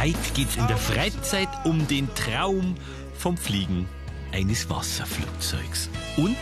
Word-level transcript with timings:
Heute 0.00 0.16
geht's 0.34 0.56
in 0.56 0.66
der 0.66 0.78
Freizeit 0.78 1.50
um 1.64 1.86
den 1.86 2.08
Traum 2.14 2.74
vom 3.18 3.36
Fliegen 3.36 3.86
eines 4.32 4.70
Wasserflugzeugs. 4.70 5.90
Und 6.16 6.38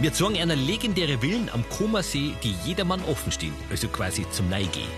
wir 0.00 0.12
zeigen 0.12 0.36
einer 0.36 0.56
legendäre 0.56 1.18
Villen 1.18 1.48
am 1.50 1.64
Komersee, 1.68 2.34
die 2.42 2.52
jedermann 2.66 3.00
offen 3.04 3.30
stehen, 3.30 3.54
also 3.70 3.86
quasi 3.86 4.26
zum 4.32 4.48
Neigehen. 4.48 4.88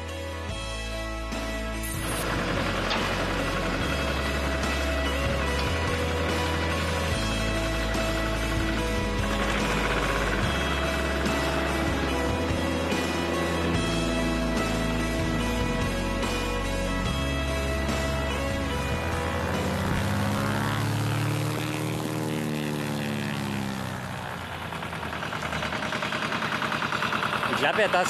Glaube 27.73 27.83
ja, 27.83 27.89
dass, 27.89 28.09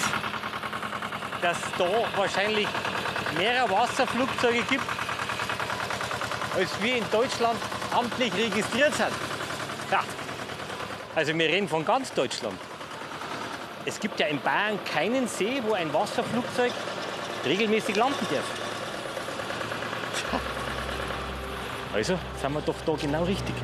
dass 1.40 1.58
da 1.78 1.88
wahrscheinlich 2.16 2.66
mehr 3.36 3.68
Wasserflugzeuge 3.70 4.62
gibt, 4.62 4.84
als 6.56 6.70
wir 6.82 6.96
in 6.96 7.04
Deutschland 7.10 7.58
amtlich 7.92 8.32
registriert 8.34 8.94
sind. 8.94 9.08
Ja. 9.90 10.00
Also 11.14 11.36
wir 11.36 11.46
reden 11.46 11.68
von 11.68 11.84
ganz 11.84 12.12
Deutschland. 12.12 12.58
Es 13.84 14.00
gibt 14.00 14.18
ja 14.18 14.26
in 14.26 14.40
Bayern 14.40 14.78
keinen 14.84 15.28
See, 15.28 15.62
wo 15.66 15.74
ein 15.74 15.92
Wasserflugzeug 15.92 16.72
regelmäßig 17.44 17.96
landen 17.96 18.26
darf. 18.30 18.44
Also 21.92 22.18
sind 22.40 22.52
wir 22.52 22.60
doch 22.62 22.74
da 22.86 22.94
genau 22.94 23.24
richtig. 23.24 23.54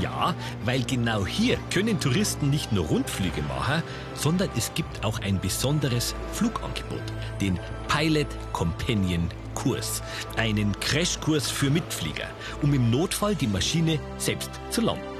Ja, 0.00 0.34
weil 0.64 0.82
genau 0.82 1.24
hier 1.24 1.56
können 1.72 2.00
Touristen 2.00 2.50
nicht 2.50 2.72
nur 2.72 2.86
Rundflüge 2.86 3.42
machen, 3.42 3.82
sondern 4.14 4.48
es 4.56 4.72
gibt 4.74 5.04
auch 5.04 5.20
ein 5.20 5.40
besonderes 5.40 6.14
Flugangebot, 6.32 7.02
den 7.40 7.58
Pilot 7.88 8.26
Companion 8.52 9.28
Kurs, 9.54 10.02
einen 10.36 10.78
Crashkurs 10.80 11.48
für 11.50 11.70
Mitflieger, 11.70 12.26
um 12.62 12.74
im 12.74 12.90
Notfall 12.90 13.36
die 13.36 13.46
Maschine 13.46 14.00
selbst 14.18 14.50
zu 14.70 14.80
landen. 14.80 15.14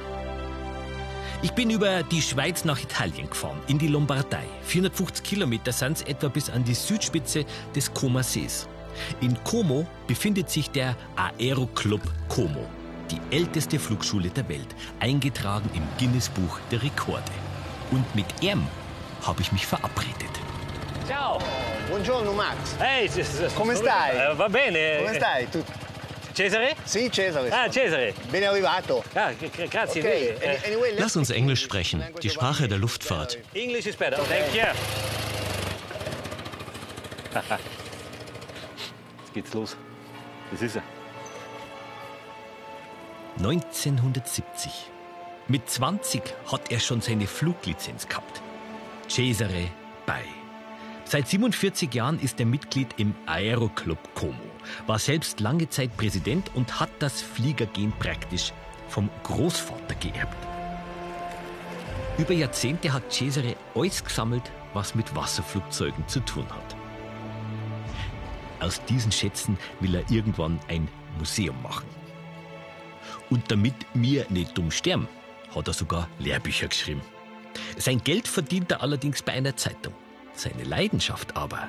Ich 1.42 1.52
bin 1.52 1.70
über 1.70 2.02
die 2.02 2.22
Schweiz 2.22 2.64
nach 2.64 2.82
Italien 2.82 3.28
gefahren, 3.28 3.60
in 3.68 3.78
die 3.78 3.88
Lombardei. 3.88 4.44
450 4.62 5.22
Kilometer 5.22 5.72
sind 5.72 5.98
es 5.98 6.02
etwa 6.02 6.28
bis 6.28 6.48
an 6.48 6.64
die 6.64 6.74
Südspitze 6.74 7.44
des 7.76 7.92
Comersees. 7.92 8.66
In 9.20 9.36
Como 9.44 9.86
befindet 10.06 10.48
sich 10.48 10.70
der 10.70 10.96
Aeroclub 11.16 12.00
Como, 12.28 12.66
die 13.10 13.20
älteste 13.30 13.78
Flugschule 13.78 14.30
der 14.30 14.48
Welt, 14.48 14.68
eingetragen 15.00 15.68
im 15.74 15.82
Guinness-Buch 15.98 16.58
der 16.70 16.82
Rekorde. 16.82 17.32
Und 17.90 18.04
mit 18.14 18.26
ihm 18.40 18.66
habe 19.26 19.40
ich 19.42 19.52
mich 19.52 19.66
verabredet. 19.66 20.14
Ciao! 21.06 21.38
Buongiorno 21.88 22.32
Max, 22.32 22.56
Hey, 22.78 23.08
Come 23.54 23.76
stai? 23.76 24.16
Eh, 24.32 24.38
va 24.38 24.48
bene. 24.48 25.02
come 25.04 25.14
stai? 25.16 25.46
Tu... 25.50 25.62
Cesare? 26.32 26.74
Sì, 26.84 27.08
Cesare. 27.12 27.48
Ah, 27.52 27.68
Cesare. 27.70 28.12
Ben 28.30 28.42
arrivato. 28.42 29.04
G- 29.38 29.68
grazie. 29.68 30.00
Ok, 30.02 30.08
mille. 30.08 30.36
any- 30.42 30.54
Eh, 30.54 30.66
anyway, 30.66 30.94
Lass 30.98 31.14
uns 31.16 31.30
Englisch 31.30 31.62
English, 31.62 31.62
sprechen, 31.62 32.02
die 32.22 32.30
Sprache 32.30 32.66
der. 32.66 32.78
Luftfahrt. 32.78 33.38
English 33.52 33.86
is 33.86 33.94
better. 33.94 34.16
Thank 34.16 34.52
you. 34.54 34.62
Jetzt 39.24 39.34
geht's 39.34 39.52
los. 39.54 39.76
Das 40.50 40.62
ist 40.62 40.76
er. 40.76 40.82
1970. 43.44 44.90
Mit 45.48 45.68
20 45.68 46.22
hat 46.50 46.72
er 46.72 46.78
schon 46.78 47.02
seine 47.02 47.26
Fluglizenz 47.26 48.08
gehabt. 48.08 48.40
Cesare 49.06 49.68
Bay. 50.06 50.24
Seit 51.04 51.28
47 51.28 51.92
Jahren 51.92 52.18
ist 52.20 52.40
er 52.40 52.46
Mitglied 52.46 52.94
im 52.96 53.14
Aeroclub 53.26 53.98
Como, 54.14 54.40
war 54.86 54.98
selbst 54.98 55.40
lange 55.40 55.68
Zeit 55.68 55.94
Präsident 55.98 56.50
und 56.54 56.80
hat 56.80 56.88
das 57.00 57.20
Fliegergehen 57.20 57.92
praktisch 57.98 58.54
vom 58.88 59.10
Großvater 59.24 59.94
geerbt. 59.96 60.46
Über 62.16 62.32
Jahrzehnte 62.32 62.94
hat 62.94 63.12
Cesare 63.12 63.56
alles 63.74 64.02
gesammelt, 64.02 64.50
was 64.72 64.94
mit 64.94 65.14
Wasserflugzeugen 65.14 66.08
zu 66.08 66.20
tun 66.20 66.46
hat. 66.48 66.76
Aus 68.60 68.82
diesen 68.86 69.12
Schätzen 69.12 69.58
will 69.80 69.96
er 69.96 70.10
irgendwann 70.10 70.58
ein 70.68 70.88
Museum 71.18 71.60
machen. 71.62 72.03
Und 73.30 73.50
damit 73.50 73.74
wir 73.94 74.26
nicht 74.28 74.56
dumm 74.56 74.70
sterben, 74.70 75.08
hat 75.54 75.68
er 75.68 75.74
sogar 75.74 76.08
Lehrbücher 76.18 76.68
geschrieben. 76.68 77.02
Sein 77.78 78.02
Geld 78.02 78.28
verdient 78.28 78.70
er 78.72 78.82
allerdings 78.82 79.22
bei 79.22 79.32
einer 79.32 79.56
Zeitung. 79.56 79.94
Seine 80.34 80.64
Leidenschaft 80.64 81.36
aber 81.36 81.68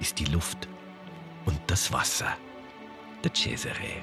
ist 0.00 0.18
die 0.18 0.26
Luft 0.26 0.68
und 1.46 1.58
das 1.66 1.92
Wasser. 1.92 2.36
Der 3.22 3.32
Cesare. 3.34 4.02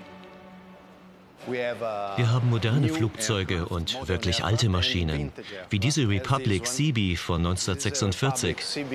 Wir 1.47 2.31
haben 2.31 2.49
moderne 2.49 2.89
Flugzeuge 2.89 3.65
und 3.65 4.07
wirklich 4.07 4.43
alte 4.43 4.69
Maschinen, 4.69 5.31
wie 5.69 5.79
diese 5.79 6.07
Republic 6.07 6.67
CB 6.67 7.15
von 7.15 7.45
1946. 7.45 8.85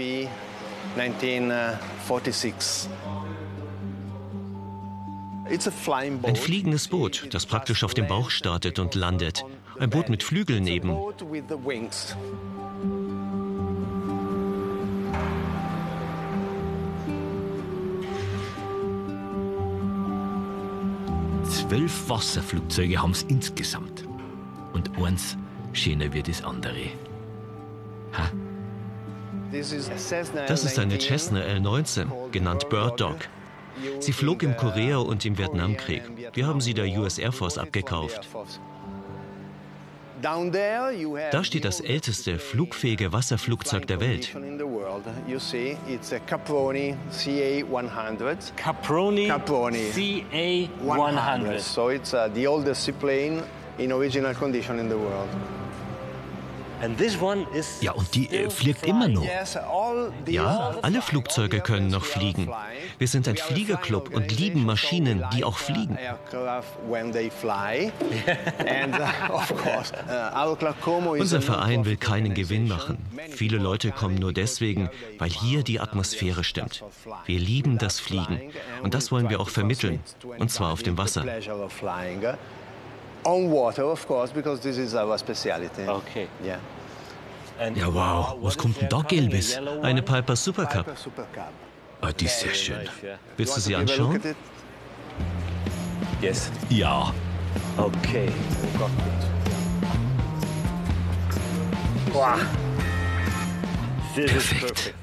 Ein 5.48 6.36
fliegendes 6.36 6.88
Boot, 6.88 7.28
das 7.32 7.46
praktisch 7.46 7.84
auf 7.84 7.94
dem 7.94 8.08
Bauch 8.08 8.30
startet 8.30 8.78
und 8.78 8.94
landet. 8.94 9.44
Ein 9.78 9.90
Boot 9.90 10.08
mit 10.08 10.22
Flügeln 10.22 10.66
eben. 10.66 10.96
Zwölf 21.44 22.08
Wasserflugzeuge 22.08 23.00
haben 23.00 23.12
es 23.12 23.22
insgesamt. 23.24 24.04
Und 24.72 24.98
eins 24.98 25.36
schöner 25.72 26.12
wie 26.12 26.22
das 26.22 26.42
andere. 26.42 26.90
Ha? 28.18 28.30
Das 29.52 29.72
ist 30.64 30.78
eine 30.78 30.96
L19, 30.96 31.00
Cessna 31.00 31.40
L-19, 31.40 32.30
genannt 32.30 32.68
Bird 32.68 33.00
Dog. 33.00 33.28
Sie 34.00 34.12
flog 34.12 34.42
im 34.42 34.56
Korea- 34.56 34.98
und 34.98 35.24
im 35.24 35.36
Vietnamkrieg. 35.38 36.02
Wir 36.32 36.46
haben 36.46 36.60
sie 36.60 36.74
der 36.74 36.86
US 36.98 37.18
Air 37.18 37.32
Force 37.32 37.58
abgekauft. 37.58 38.20
Da 40.22 41.44
steht 41.44 41.64
das 41.64 41.80
älteste 41.80 42.38
flugfähige 42.38 43.12
Wasserflugzeug 43.12 43.86
der 43.86 44.00
Welt. 44.00 44.34
You 45.28 45.38
see, 45.38 45.76
it's 45.88 46.12
a 46.12 46.18
Caproni 46.18 46.96
CA-100. 47.10 48.54
Caproni, 48.56 49.26
Caproni. 49.26 49.90
CA-100. 49.92 51.58
So 51.58 51.90
it's 51.90 52.14
uh, 52.14 52.28
the 52.34 52.46
oldest 52.46 52.84
seaplane 52.84 53.42
in 53.78 53.92
original 53.92 54.34
condition 54.34 54.78
in 54.78 54.88
the 54.88 54.96
world. 54.96 55.28
Ja, 57.80 57.92
und 57.92 58.14
die 58.14 58.28
äh, 58.28 58.50
fliegt 58.50 58.86
immer 58.86 59.08
noch. 59.08 59.24
Ja, 60.26 60.74
alle 60.82 61.02
Flugzeuge 61.02 61.60
können 61.60 61.88
noch 61.88 62.04
fliegen. 62.04 62.50
Wir 62.98 63.08
sind 63.08 63.28
ein 63.28 63.36
Fliegerclub 63.36 64.14
und 64.14 64.30
lieben 64.38 64.64
Maschinen, 64.64 65.24
die 65.34 65.44
auch 65.44 65.58
fliegen. 65.58 65.98
Unser 71.20 71.40
Verein 71.40 71.84
will 71.84 71.96
keinen 71.96 72.34
Gewinn 72.34 72.68
machen. 72.68 72.98
Viele 73.30 73.58
Leute 73.58 73.90
kommen 73.90 74.16
nur 74.16 74.32
deswegen, 74.32 74.90
weil 75.18 75.30
hier 75.30 75.62
die 75.62 75.80
Atmosphäre 75.80 76.44
stimmt. 76.44 76.84
Wir 77.26 77.38
lieben 77.38 77.78
das 77.78 78.00
Fliegen 78.00 78.40
und 78.82 78.94
das 78.94 79.10
wollen 79.12 79.30
wir 79.30 79.40
auch 79.40 79.50
vermitteln, 79.50 80.00
und 80.38 80.50
zwar 80.50 80.72
auf 80.72 80.82
dem 80.82 80.98
Wasser. 80.98 81.24
On 83.26 83.50
water, 83.50 83.84
of 83.84 84.06
course, 84.06 84.32
because 84.32 84.60
this 84.60 84.78
is 84.78 84.94
our 84.94 85.18
specialty. 85.18 85.82
Okay. 85.88 86.28
Yeah. 86.42 86.58
Ja, 87.74 87.92
wow, 87.92 88.36
was 88.40 88.56
kommt 88.56 88.80
denn 88.80 88.88
da 88.88 89.02
Gelbes? 89.02 89.58
Eine 89.82 90.02
Piper 90.02 90.36
Super 90.36 90.66
Cup. 90.66 90.86
Ah, 92.02 92.12
die 92.12 92.26
ist 92.26 92.40
sehr 92.40 92.54
schön. 92.54 92.88
Willst 93.36 93.56
du 93.56 93.60
sie 93.60 93.74
anschauen? 93.74 94.20
Yes. 96.20 96.50
Ja, 96.68 97.12
Okay. 97.76 98.28
Boah. 102.12 102.38
Perfekt. 104.14 104.94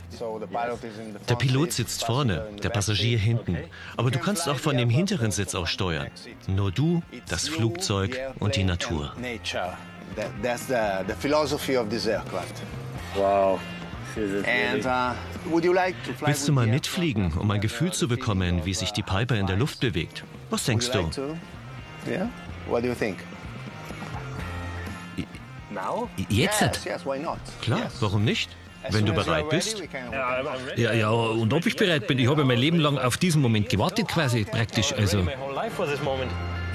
Der 1.29 1.35
Pilot 1.35 1.73
sitzt 1.73 2.05
vorne, 2.05 2.47
der 2.61 2.69
Passagier 2.69 3.17
hinten. 3.17 3.57
Aber 3.97 4.11
du 4.11 4.19
kannst 4.19 4.47
auch 4.47 4.57
von 4.57 4.77
dem 4.77 4.89
hinteren 4.89 5.31
Sitz 5.31 5.55
aus 5.55 5.69
steuern. 5.69 6.07
Nur 6.47 6.71
du, 6.71 7.01
das 7.27 7.47
Flugzeug 7.47 8.17
und 8.39 8.55
die 8.55 8.63
Natur. 8.63 9.13
That's 10.43 10.67
the, 10.67 11.03
the 11.07 11.13
philosophy 11.13 11.75
of 11.75 11.89
this 11.89 12.05
aircraft. 12.05 12.61
Wow. 13.15 13.59
Uh, 14.15 15.15
would 15.49 15.65
you 15.65 15.73
like 15.73 15.95
to 16.05 16.13
fly 16.13 16.27
Willst 16.27 16.47
du 16.47 16.51
with 16.51 16.55
mal 16.55 16.67
mitfliegen, 16.67 17.33
um 17.33 17.49
ein 17.49 17.61
Gefühl 17.61 17.91
zu 17.93 18.07
bekommen, 18.07 18.63
wie 18.63 18.73
sich 18.75 18.91
die 18.91 19.01
Piper 19.01 19.35
in 19.35 19.47
der 19.47 19.57
Luft 19.57 19.79
bewegt? 19.79 20.23
Was 20.51 20.65
denkst 20.65 20.91
du? 20.91 21.35
Jetzt? 26.29 26.63
Klar, 27.61 27.91
warum 27.99 28.23
nicht? 28.23 28.49
Wenn 28.89 29.05
du 29.05 29.13
bereit 29.13 29.49
bist. 29.49 29.83
Ja, 30.75 30.93
ja, 30.93 31.09
und 31.09 31.53
ob 31.53 31.65
ich 31.65 31.75
bereit 31.75 32.07
bin, 32.07 32.19
ich 32.19 32.29
habe 32.29 32.43
mein 32.43 32.57
Leben 32.57 32.79
lang 32.79 32.97
auf 32.97 33.17
diesen 33.17 33.41
Moment 33.41 33.69
gewartet 33.69 34.07
quasi 34.07 34.43
praktisch. 34.43 34.93
Also. 34.93 35.25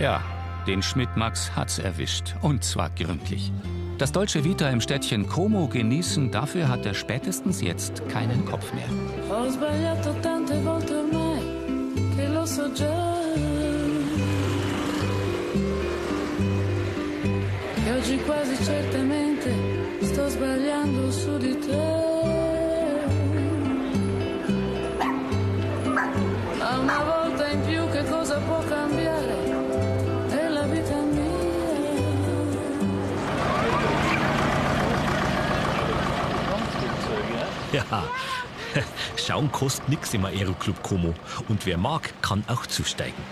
Ja, 0.01 0.23
den 0.67 0.83
Schmidt-Max 0.83 1.55
hat's 1.55 1.79
erwischt. 1.79 2.35
Und 2.43 2.65
zwar 2.65 2.91
gründlich. 2.91 3.53
Das 3.99 4.13
deutsche 4.13 4.45
Vita 4.45 4.69
im 4.71 4.81
Städtchen 4.81 5.29
Como 5.29 5.67
genießen, 5.67 6.31
dafür 6.31 6.69
hat 6.69 6.87
er 6.87 6.95
spätestens 6.95 7.61
jetzt 7.61 8.09
keinen 8.09 8.45
Kopf 8.45 8.73
mehr. 8.73 8.89
Oggi 18.09 18.17
quasi 18.25 18.57
certamente 18.65 19.78
sto 20.01 20.29
sbagliando 20.29 21.11
su 21.11 21.37
di 21.39 21.59
te. 21.59 21.77
Ma 26.59 26.79
una 26.79 27.03
volta 27.05 27.49
in 27.49 27.61
più 27.67 27.89
che 27.91 28.05
cosa 28.05 28.39
può 28.39 28.59
cambiare 28.61 29.37
nella 30.29 30.63
vita 30.63 30.97
mia? 30.97 31.29
ja. 37.73 38.05
Schauen 39.17 39.51
kostet 39.51 39.89
nix 39.89 40.15
im 40.15 40.25
Aeroclub 40.25 40.83
Como. 40.83 41.15
Und 41.49 41.67
wer 41.67 41.79
mag, 41.79 42.13
kann 42.23 42.45
auch 42.47 42.67
zusteigen. 42.67 43.23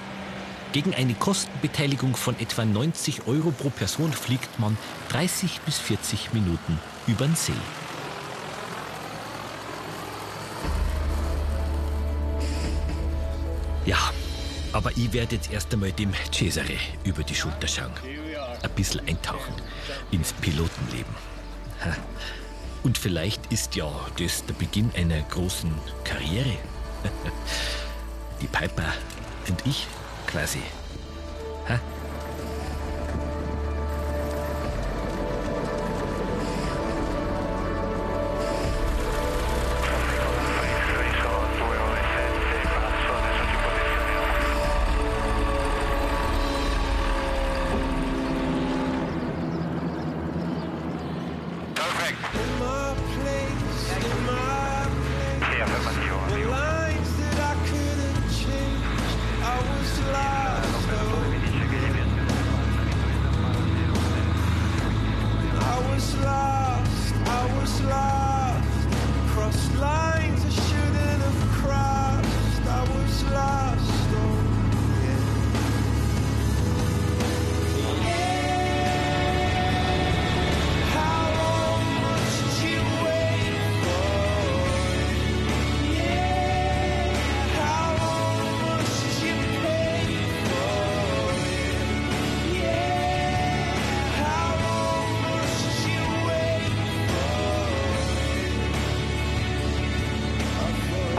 Gegen 0.76 0.94
eine 0.94 1.14
Kostenbeteiligung 1.14 2.16
von 2.16 2.38
etwa 2.38 2.62
90 2.66 3.26
Euro 3.26 3.50
pro 3.50 3.70
Person 3.70 4.12
fliegt 4.12 4.58
man 4.58 4.76
30 5.08 5.62
bis 5.62 5.78
40 5.78 6.34
Minuten 6.34 6.78
übern 7.06 7.34
See. 7.34 7.54
Ja, 13.86 13.96
aber 14.74 14.90
ich 14.98 15.14
werde 15.14 15.36
jetzt 15.36 15.50
erst 15.50 15.72
einmal 15.72 15.92
dem 15.92 16.12
Cesare 16.30 16.76
über 17.04 17.22
die 17.22 17.34
Schulter 17.34 17.68
schauen. 17.68 17.92
Ein 18.62 18.70
bisschen 18.72 19.00
eintauchen 19.08 19.54
ins 20.10 20.34
Pilotenleben. 20.34 21.14
Und 22.82 22.98
vielleicht 22.98 23.50
ist 23.50 23.76
ja 23.76 23.90
das 24.18 24.44
der 24.44 24.52
Beginn 24.52 24.90
einer 24.94 25.22
großen 25.22 25.72
Karriere. 26.04 26.58
Die 28.42 28.46
Piper 28.48 28.92
und 29.48 29.66
ich 29.66 29.86
quasi. 30.26 30.60
Ha? 31.68 31.95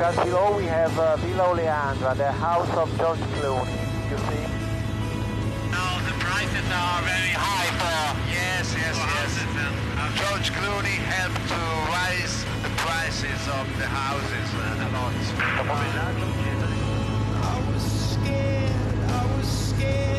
Just 0.07 0.23
below 0.23 0.55
we 0.55 0.63
have 0.63 0.97
uh, 0.97 1.17
Villa 1.17 1.51
Oleandra, 1.51 2.15
the 2.15 2.31
house 2.31 2.71
of 2.77 2.87
George 2.97 3.19
Clooney. 3.35 3.75
You 4.09 4.17
see? 4.17 4.47
Now 5.67 5.99
the 6.07 6.15
prices 6.23 6.67
are 6.71 7.01
very 7.03 7.35
high 7.35 7.67
for 7.75 8.15
yes, 8.31 8.71
yes, 8.71 8.95
yes. 8.95 9.31
George 10.15 10.47
Clooney 10.55 10.95
helped 11.11 11.43
to 11.51 11.59
rise 11.91 12.45
the 12.63 12.71
prices 12.79 13.41
of 13.59 13.67
the 13.79 13.85
houses 13.85 14.47
a 14.55 14.95
lot. 14.95 15.11
I 17.43 17.71
was 17.73 17.83
scared, 18.15 18.71
I 19.11 19.25
was 19.35 19.47
scared, 19.75 20.16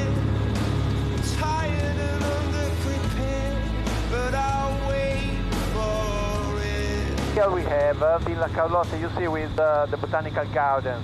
Here 7.38 7.54
we 7.54 7.62
have 7.62 8.02
uh, 8.02 8.18
Villa 8.18 8.48
Carlotta, 8.48 8.98
you 8.98 9.08
see, 9.16 9.28
with 9.28 9.56
uh, 9.60 9.86
the 9.86 9.96
botanical 9.96 10.44
garden. 10.52 11.00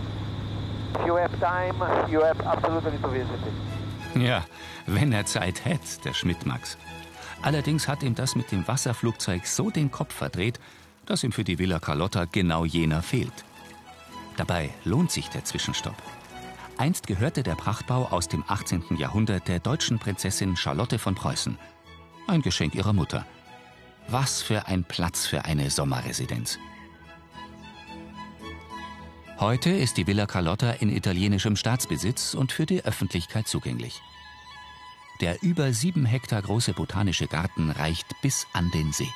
If 0.97 1.07
you 1.07 1.14
have 1.14 1.31
time, 1.38 1.76
you 2.11 2.23
have 2.23 2.41
absolutely 2.41 2.99
to 2.99 3.09
visit 3.09 3.38
it. 3.47 4.21
Ja, 4.21 4.45
wenn 4.87 5.12
er 5.12 5.26
Zeit 5.26 5.64
hätte, 5.64 6.00
der 6.05 6.12
Schmidt-Max. 6.12 6.76
Allerdings 7.43 7.87
hat 7.87 8.03
ihm 8.03 8.17
das 8.17 8.35
mit 8.35 8.50
dem 8.50 8.67
Wasserflugzeug 8.67 9.47
so 9.47 9.71
den 9.71 9.93
Kopf 9.93 10.12
verdreht, 10.12 10.59
dass 11.07 11.23
ihm 11.23 11.31
für 11.31 11.45
die 11.45 11.61
Villa 11.61 11.79
Carlotta 11.79 12.25
genau 12.25 12.64
jener 12.64 13.03
fehlt. 13.03 13.45
Dabei 14.37 14.71
lohnt 14.83 15.12
sich 15.12 15.29
der 15.29 15.45
Zwischenstopp. 15.45 16.03
Einst 16.79 17.07
gehörte 17.07 17.45
der 17.45 17.55
Prachtbau 17.55 18.09
aus 18.11 18.26
dem 18.26 18.43
18. 18.49 18.97
Jahrhundert 18.99 19.47
der 19.47 19.61
deutschen 19.61 20.00
Prinzessin 20.00 20.57
Charlotte 20.57 20.99
von 20.99 21.14
Preußen. 21.14 21.57
Ein 22.26 22.43
Geschenk 22.43 22.75
ihrer 22.75 22.93
Mutter. 22.93 23.25
Was 24.09 24.43
für 24.43 24.67
ein 24.67 24.85
Platz 24.85 25.27
für 25.27 25.45
eine 25.45 25.71
Sommerresidenz. 25.71 26.59
Heute 29.39 29.71
ist 29.71 29.97
die 29.97 30.07
Villa 30.07 30.27
Carlotta 30.27 30.73
in 30.73 30.95
italienischem 30.95 31.57
Staatsbesitz 31.57 32.35
und 32.35 32.53
für 32.53 32.67
die 32.67 32.85
Öffentlichkeit 32.85 33.49
zugänglich. 33.49 34.01
Der 35.21 35.43
über 35.43 35.73
sieben 35.73 36.05
Hektar 36.05 36.43
große 36.43 36.75
botanische 36.75 37.27
Garten 37.27 37.71
reicht 37.71 38.07
bis 38.21 38.47
an 38.53 38.71
den 38.73 38.93
See. 38.93 39.09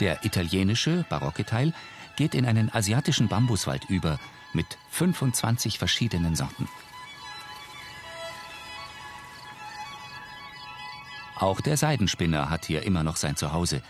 Der 0.00 0.24
italienische, 0.24 1.04
barocke 1.08 1.44
Teil 1.44 1.72
geht 2.16 2.34
in 2.34 2.46
einen 2.46 2.72
asiatischen 2.72 3.28
Bambuswald 3.28 3.84
über 3.88 4.18
mit 4.54 4.66
25 4.90 5.78
verschiedenen 5.78 6.34
Sorten. 6.34 6.68
Auch 11.40 11.62
der 11.62 11.78
Seidenspinner 11.78 12.50
hat 12.50 12.66
hier 12.66 12.82
immer 12.82 13.02
noch 13.02 13.16
sein 13.16 13.34
Zuhause. 13.34 13.80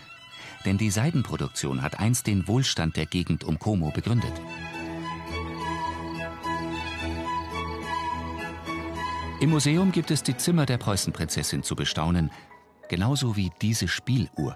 Denn 0.65 0.77
die 0.77 0.89
Seidenproduktion 0.89 1.81
hat 1.81 1.99
einst 1.99 2.25
den 2.27 2.47
Wohlstand 2.47 2.95
der 2.95 3.05
Gegend 3.05 3.43
um 3.43 3.59
Como 3.59 3.91
begründet. 3.91 4.31
Im 9.41 9.49
Museum 9.49 9.91
gibt 9.91 10.11
es 10.11 10.23
die 10.23 10.37
Zimmer 10.37 10.65
der 10.65 10.77
Preußenprinzessin 10.77 11.63
zu 11.63 11.75
bestaunen, 11.75 12.31
genauso 12.87 13.35
wie 13.35 13.51
diese 13.61 13.89
Spieluhr. 13.89 14.55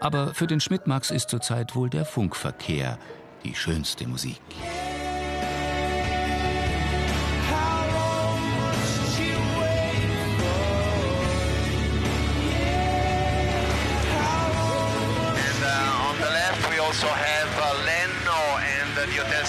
Aber 0.00 0.32
für 0.32 0.46
den 0.46 0.60
Schmidt-Max 0.60 1.10
ist 1.10 1.28
zurzeit 1.28 1.74
wohl 1.74 1.90
der 1.90 2.06
Funkverkehr 2.06 2.98
die 3.44 3.54
schönste 3.54 4.06
Musik. 4.06 4.40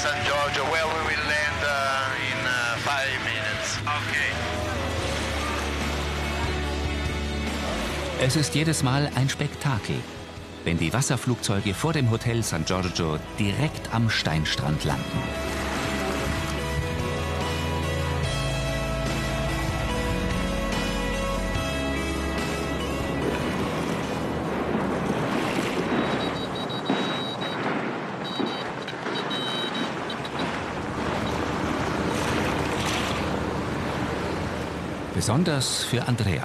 San 0.06 0.24
Giorgio 0.24 0.64
where 0.72 0.88
we 0.94 1.02
will 1.10 1.26
land 1.34 1.62
uh, 1.64 2.30
in 2.30 2.40
uh, 2.46 2.78
five 2.90 3.18
minutes. 3.26 3.68
Okay. 4.02 4.32
Es 8.22 8.36
ist 8.36 8.54
jedes 8.54 8.84
Mal 8.84 9.10
ein 9.16 9.30
Spektakel, 9.30 9.96
wenn 10.64 10.78
die 10.78 10.94
Wasserflugzeuge 10.94 11.74
vor 11.74 11.94
dem 11.94 12.12
Hotel 12.12 12.44
San 12.44 12.66
Giorgio 12.66 13.18
direkt 13.40 13.96
am 13.96 14.12
Steinstrand 14.12 14.84
landen. 14.84 15.55
Besonders 35.26 35.84
für 35.84 36.08
Andrea. 36.08 36.44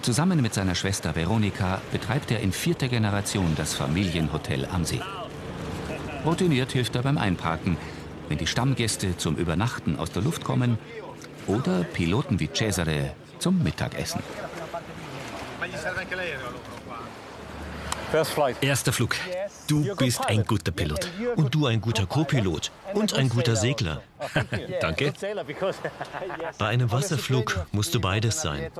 Zusammen 0.00 0.42
mit 0.42 0.52
seiner 0.54 0.74
Schwester 0.74 1.14
Veronika 1.14 1.80
betreibt 1.92 2.32
er 2.32 2.40
in 2.40 2.50
vierter 2.50 2.88
Generation 2.88 3.54
das 3.54 3.74
Familienhotel 3.74 4.66
am 4.66 4.84
See. 4.84 5.00
Routiniert 6.26 6.72
hilft 6.72 6.96
er 6.96 7.02
beim 7.02 7.16
Einparken, 7.16 7.76
wenn 8.28 8.38
die 8.38 8.48
Stammgäste 8.48 9.16
zum 9.18 9.36
Übernachten 9.36 10.00
aus 10.00 10.10
der 10.10 10.22
Luft 10.22 10.42
kommen 10.42 10.80
oder 11.46 11.84
Piloten 11.84 12.40
wie 12.40 12.50
Cesare 12.52 13.12
zum 13.38 13.62
Mittagessen. 13.62 14.20
Erster 18.60 18.92
Flug. 18.92 19.16
Du 19.66 19.96
bist 19.96 20.20
ein 20.26 20.44
guter 20.44 20.70
Pilot. 20.70 21.08
Und 21.36 21.54
du 21.54 21.66
ein 21.66 21.80
guter 21.80 22.04
Co-Pilot. 22.04 22.70
Und 22.94 23.14
ein 23.14 23.28
guter 23.30 23.56
Segler. 23.56 24.02
Danke. 24.80 25.14
Bei 26.58 26.66
einem 26.66 26.92
Wasserflug 26.92 27.66
musst 27.72 27.94
du 27.94 28.00
beides 28.00 28.42
sein. 28.42 28.70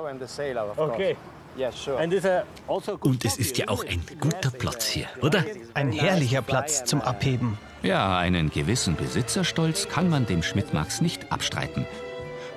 Und 3.01 3.25
es 3.25 3.39
ist 3.39 3.59
ja 3.59 3.69
auch 3.69 3.85
ein 3.85 4.03
guter 4.21 4.51
Platz 4.51 4.87
hier, 4.87 5.07
oder? 5.23 5.45
Ein 5.75 5.93
herrlicher 5.93 6.43
Platz 6.43 6.85
zum 6.85 7.01
Abheben. 7.01 7.59
Ja, 7.83 8.19
einen 8.19 8.51
gewissen 8.51 8.97
Besitzerstolz 8.97 9.89
kann 9.89 10.11
man 10.11 10.27
dem 10.27 10.43
Schmidt-Max 10.43 11.01
nicht 11.01 11.33
abstreiten. 11.33 11.87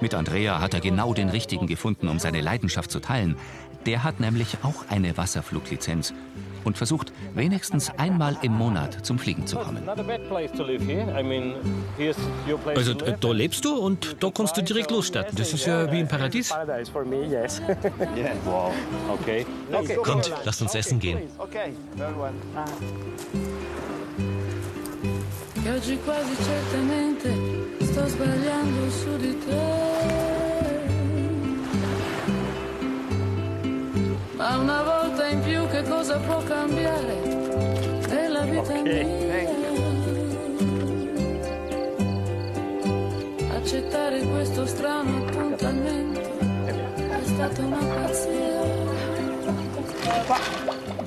Mit 0.01 0.13
Andrea 0.13 0.59
hat 0.59 0.73
er 0.73 0.81
genau 0.81 1.13
den 1.13 1.29
richtigen 1.29 1.67
gefunden, 1.67 2.09
um 2.09 2.19
seine 2.19 2.41
Leidenschaft 2.41 2.91
zu 2.91 2.99
teilen. 2.99 3.37
Der 3.85 4.03
hat 4.03 4.19
nämlich 4.19 4.57
auch 4.63 4.89
eine 4.89 5.15
Wasserfluglizenz 5.15 6.13
und 6.65 6.77
versucht 6.77 7.13
wenigstens 7.33 7.89
einmal 7.97 8.37
im 8.41 8.53
Monat 8.53 9.05
zum 9.05 9.17
Fliegen 9.17 9.47
zu 9.47 9.55
kommen. 9.57 9.87
Also 12.75 12.93
da 12.93 13.31
lebst 13.31 13.63
du 13.63 13.75
und 13.75 14.17
da 14.21 14.31
kannst 14.31 14.57
du 14.57 14.63
direkt 14.63 14.91
losstarten. 14.91 15.37
Das 15.37 15.53
ist 15.53 15.65
ja 15.65 15.91
wie 15.91 16.01
im 16.01 16.07
Paradies. 16.07 16.53
Kommt, 20.03 20.31
lasst 20.43 20.61
uns 20.61 20.75
essen 20.75 20.99
gehen. 20.99 21.19
Che 25.65 25.71
oggi 25.71 25.97
quasi 26.03 26.35
certamente 26.43 27.33
sto 27.81 28.07
sbagliando 28.07 28.89
su 28.91 29.17
di 29.17 29.35
te. 29.39 29.55
Ma 34.37 34.57
una 34.57 34.83
volta 34.83 34.94
più 35.45 35.67
che 35.67 35.83
cosa 35.83 36.17
può 36.17 36.41
cambiare 36.41 37.13
nella 38.09 38.41
vita 38.41 38.81
mia? 38.81 39.23
Accettare 43.55 44.23
questo 44.25 44.65
strano 44.65 45.25
appuntamento 45.25 46.19
è 46.19 47.21
stata 47.23 47.61
una 47.61 47.77
pazzia. 47.77 48.63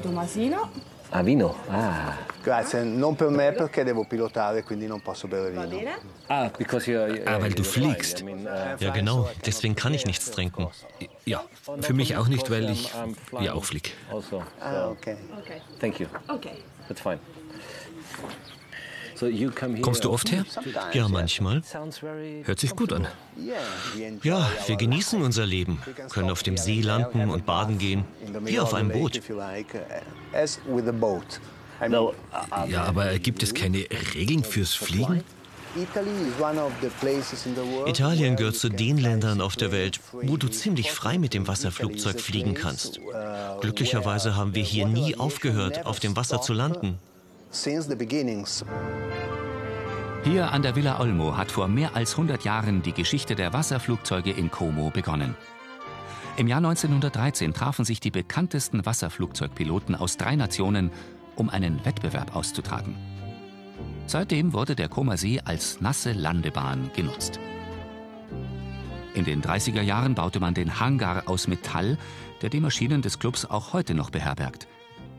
Tomasino? 0.00 0.87
Ah, 1.10 1.22
vino? 1.22 1.54
Ah. 1.70 2.16
Grazie, 2.42 2.82
non 2.82 3.14
per 3.16 3.28
me 3.28 3.52
perché 3.52 3.82
devo 3.82 4.04
pilotare, 4.04 4.62
quindi 4.62 4.86
non 4.86 5.00
posso 5.00 5.26
bere 5.26 5.50
vino. 5.50 5.90
Ah, 6.26 6.50
ah, 7.24 7.38
weil 7.38 7.52
du 7.54 7.62
fliegst. 7.62 8.24
Ja, 8.78 8.90
genau. 8.90 9.28
Deswegen 9.44 9.74
kann 9.74 9.94
ich 9.94 10.04
nichts 10.06 10.30
trinken. 10.30 10.68
Ja, 11.24 11.42
für 11.80 11.94
mich 11.94 12.16
auch 12.16 12.28
nicht, 12.28 12.50
weil 12.50 12.70
ich 12.70 12.90
ja 13.40 13.54
auch 13.54 13.64
flieg. 13.64 13.94
Ah, 14.60 14.88
okay. 14.88 15.16
Thank 15.80 16.00
you. 16.00 16.06
Okay. 16.28 16.62
That's 16.88 17.00
fine. 17.00 17.18
Kommst 19.82 20.04
du 20.04 20.10
oft 20.10 20.30
her? 20.30 20.44
Ja, 20.92 21.08
manchmal. 21.08 21.62
Hört 22.44 22.60
sich 22.60 22.76
gut 22.76 22.92
an. 22.92 23.06
Ja, 24.22 24.50
wir 24.66 24.76
genießen 24.76 25.22
unser 25.22 25.46
Leben, 25.46 25.80
können 26.10 26.30
auf 26.30 26.42
dem 26.42 26.56
See 26.56 26.80
landen 26.80 27.30
und 27.30 27.46
baden 27.46 27.78
gehen, 27.78 28.04
wie 28.42 28.58
auf 28.60 28.74
einem 28.74 28.90
Boot. 28.90 29.20
Ja, 32.68 32.84
aber 32.84 33.18
gibt 33.18 33.42
es 33.42 33.54
keine 33.54 33.86
Regeln 34.14 34.44
fürs 34.44 34.74
Fliegen? 34.74 35.22
Italien 37.86 38.36
gehört 38.36 38.56
zu 38.56 38.68
den 38.68 38.98
Ländern 38.98 39.40
auf 39.40 39.54
der 39.54 39.70
Welt, 39.70 40.00
wo 40.12 40.36
du 40.36 40.48
ziemlich 40.48 40.90
frei 40.90 41.18
mit 41.18 41.34
dem 41.34 41.46
Wasserflugzeug 41.46 42.20
fliegen 42.20 42.54
kannst. 42.54 42.98
Glücklicherweise 43.60 44.34
haben 44.34 44.54
wir 44.54 44.64
hier 44.64 44.86
nie 44.86 45.16
aufgehört, 45.16 45.86
auf 45.86 46.00
dem 46.00 46.16
Wasser 46.16 46.40
zu 46.40 46.52
landen. 46.52 46.98
Hier 50.24 50.52
an 50.52 50.62
der 50.62 50.76
Villa 50.76 51.00
Olmo 51.00 51.36
hat 51.36 51.50
vor 51.50 51.66
mehr 51.66 51.96
als 51.96 52.12
100 52.12 52.44
Jahren 52.44 52.82
die 52.82 52.92
Geschichte 52.92 53.34
der 53.34 53.54
Wasserflugzeuge 53.54 54.30
in 54.30 54.50
Como 54.50 54.90
begonnen. 54.90 55.34
Im 56.36 56.46
Jahr 56.46 56.58
1913 56.58 57.54
trafen 57.54 57.86
sich 57.86 58.00
die 58.00 58.10
bekanntesten 58.10 58.84
Wasserflugzeugpiloten 58.84 59.94
aus 59.94 60.18
drei 60.18 60.36
Nationen, 60.36 60.90
um 61.36 61.48
einen 61.48 61.84
Wettbewerb 61.86 62.36
auszutragen. 62.36 62.96
Seitdem 64.06 64.52
wurde 64.52 64.76
der 64.76 64.88
Comer 64.88 65.16
See 65.16 65.40
als 65.42 65.80
nasse 65.80 66.12
Landebahn 66.12 66.90
genutzt. 66.94 67.40
In 69.14 69.24
den 69.24 69.42
30er 69.42 69.82
Jahren 69.82 70.14
baute 70.14 70.38
man 70.38 70.52
den 70.52 70.80
Hangar 70.80 71.22
aus 71.26 71.48
Metall, 71.48 71.96
der 72.42 72.50
die 72.50 72.60
Maschinen 72.60 73.00
des 73.00 73.18
Clubs 73.18 73.46
auch 73.46 73.72
heute 73.72 73.94
noch 73.94 74.10
beherbergt 74.10 74.68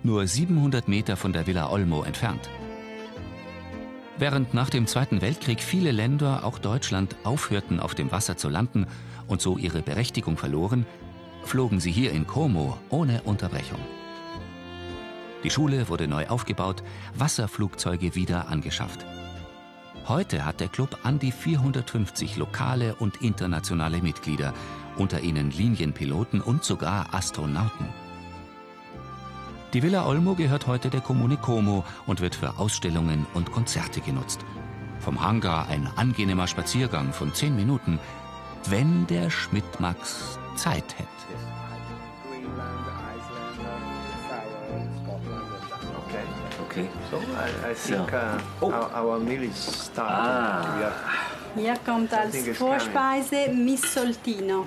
nur 0.03 0.25
700 0.25 0.87
Meter 0.87 1.17
von 1.17 1.33
der 1.33 1.47
Villa 1.47 1.69
Olmo 1.69 2.03
entfernt. 2.03 2.49
Während 4.17 4.53
nach 4.53 4.69
dem 4.69 4.85
Zweiten 4.85 5.21
Weltkrieg 5.21 5.61
viele 5.61 5.91
Länder, 5.91 6.43
auch 6.43 6.59
Deutschland, 6.59 7.15
aufhörten, 7.23 7.79
auf 7.79 7.95
dem 7.95 8.11
Wasser 8.11 8.35
zu 8.35 8.49
landen 8.49 8.85
und 9.27 9.41
so 9.41 9.57
ihre 9.57 9.81
Berechtigung 9.81 10.37
verloren, 10.37 10.85
flogen 11.43 11.79
sie 11.79 11.91
hier 11.91 12.11
in 12.11 12.27
Como 12.27 12.77
ohne 12.89 13.21
Unterbrechung. 13.23 13.79
Die 15.43 15.49
Schule 15.49 15.87
wurde 15.87 16.07
neu 16.07 16.27
aufgebaut, 16.27 16.83
Wasserflugzeuge 17.15 18.13
wieder 18.13 18.49
angeschafft. 18.49 19.05
Heute 20.05 20.43
hat 20.43 20.59
der 20.59 20.67
Club 20.67 20.97
an 21.03 21.19
die 21.19 21.31
450 21.31 22.35
lokale 22.35 22.95
und 22.95 23.21
internationale 23.21 24.01
Mitglieder, 24.01 24.53
unter 24.97 25.21
ihnen 25.21 25.51
Linienpiloten 25.51 26.41
und 26.41 26.63
sogar 26.63 27.13
Astronauten. 27.13 27.87
Die 29.73 29.83
Villa 29.83 30.05
Olmo 30.07 30.33
gehört 30.33 30.65
heute 30.65 30.89
der 30.89 31.01
Kommune 31.01 31.37
Como 31.37 31.83
und 32.07 32.21
wird 32.21 32.33
für 32.35 32.57
Ausstellungen 32.57 33.27
und 33.35 33.51
Konzerte 33.51 34.01
genutzt. 34.01 34.39
Vom 34.99 35.21
Hangar 35.21 35.67
ein 35.67 35.87
angenehmer 35.95 36.47
Spaziergang 36.47 37.13
von 37.13 37.33
zehn 37.35 37.55
Minuten, 37.55 37.99
wenn 38.67 39.05
der 39.07 39.29
Schmidt-Max 39.29 40.39
Zeit 40.55 40.97
hätte. 40.97 41.07
Okay. 46.65 46.87
So 47.09 47.17
I, 47.17 47.71
I 47.71 47.73
think 47.73 48.11
uh, 48.13 48.39
Oh. 48.61 48.71
our, 48.71 48.89
our 48.93 49.19
meal 49.19 49.43
is 49.43 49.87
starting. 49.91 50.83
Ah. 50.83 50.91
Hier 51.55 51.73
kommt 51.85 52.13
als 52.13 52.35
Vorspeise 52.57 53.49
Missoltino. 53.53 54.65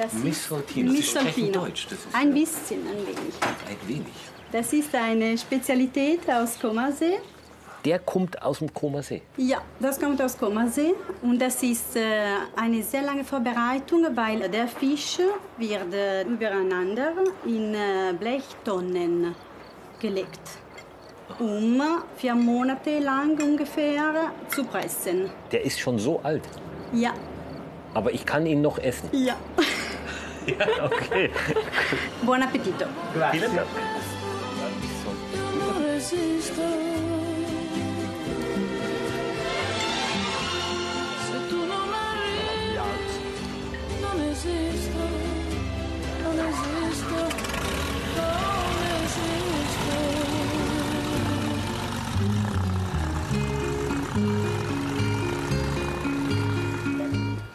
Das 0.00 0.14
ist 0.14 0.24
Missoltino. 0.24 0.92
Sie 0.92 1.02
sprechen. 1.02 1.52
Deutsch. 1.52 1.86
Ein 2.14 2.32
bisschen, 2.32 2.78
ein 2.86 3.06
wenig. 3.06 3.34
ein 3.68 3.88
wenig. 3.88 4.14
Das 4.50 4.72
ist 4.72 4.94
eine 4.94 5.36
Spezialität 5.36 6.20
aus 6.30 6.58
Comersee. 6.58 7.18
Der 7.84 7.98
kommt 7.98 8.40
aus 8.42 8.60
dem 8.60 8.72
Comersee. 8.72 9.20
Ja, 9.36 9.58
das 9.78 10.00
kommt 10.00 10.20
aus 10.22 10.38
Comersee 10.38 10.94
und 11.20 11.38
das 11.40 11.62
ist 11.62 11.96
äh, 11.96 12.00
eine 12.56 12.82
sehr 12.82 13.02
lange 13.02 13.24
Vorbereitung, 13.24 14.06
weil 14.14 14.48
der 14.48 14.68
Fisch 14.68 15.18
wird 15.58 15.92
äh, 15.92 16.22
übereinander 16.22 17.12
in 17.44 17.74
äh, 17.74 18.14
Blechtonnen 18.18 19.34
gelegt, 19.98 20.40
um 21.38 21.80
vier 22.16 22.34
Monate 22.34 22.98
lang 23.00 23.38
ungefähr 23.42 24.32
zu 24.48 24.64
pressen. 24.64 25.30
Der 25.52 25.62
ist 25.62 25.78
schon 25.78 25.98
so 25.98 26.20
alt. 26.22 26.42
Ja, 26.92 27.12
Aber 27.94 28.12
ich 28.12 28.24
kann 28.24 28.46
ihn 28.46 28.62
noch 28.62 28.78
essen. 28.78 29.10
ja. 29.12 29.36
Italia. 30.44 30.84
Okay. 30.84 31.30
Buon 32.20 32.42
appetito. 32.42 32.86
Grazie. 33.12 33.48
Grazie. 33.48 34.08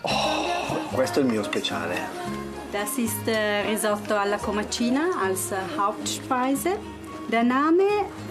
Oh, 0.01 0.89
questo 0.91 1.19
è 1.19 1.23
il 1.23 1.29
mio 1.29 1.43
speciale. 1.43 2.44
Das 2.77 2.97
ist 2.97 3.25
äh, 3.27 3.61
Risotto 3.71 4.15
alla 4.15 4.37
Comacina 4.37 5.03
als 5.25 5.51
äh, 5.53 5.55
Hauptspeise. 5.77 6.71
Der 7.31 7.43
Name 7.43 7.83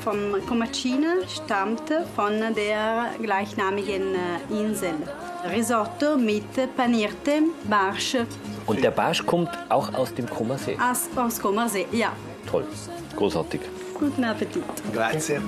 vom 0.04 0.18
Comacina 0.46 1.12
stammt 1.26 1.82
von 2.14 2.32
der 2.54 3.06
gleichnamigen 3.22 4.14
äh, 4.14 4.60
Insel. 4.60 4.96
Risotto 5.50 6.18
mit 6.18 6.44
paniertem 6.76 7.52
Barsch 7.70 8.16
Und 8.66 8.82
der 8.84 8.90
Barsch 8.90 9.24
kommt 9.24 9.48
auch 9.70 9.94
aus 9.94 10.12
dem 10.12 10.28
Kummersee. 10.28 10.76
aus, 10.78 11.08
aus 11.16 11.40
Comersee. 11.40 11.86
Ja, 11.92 12.12
Toll, 12.50 12.66
großartig. 13.16 13.62
guten 13.98 14.24
Appetit. 14.24 14.62
Grazie. 14.92 15.40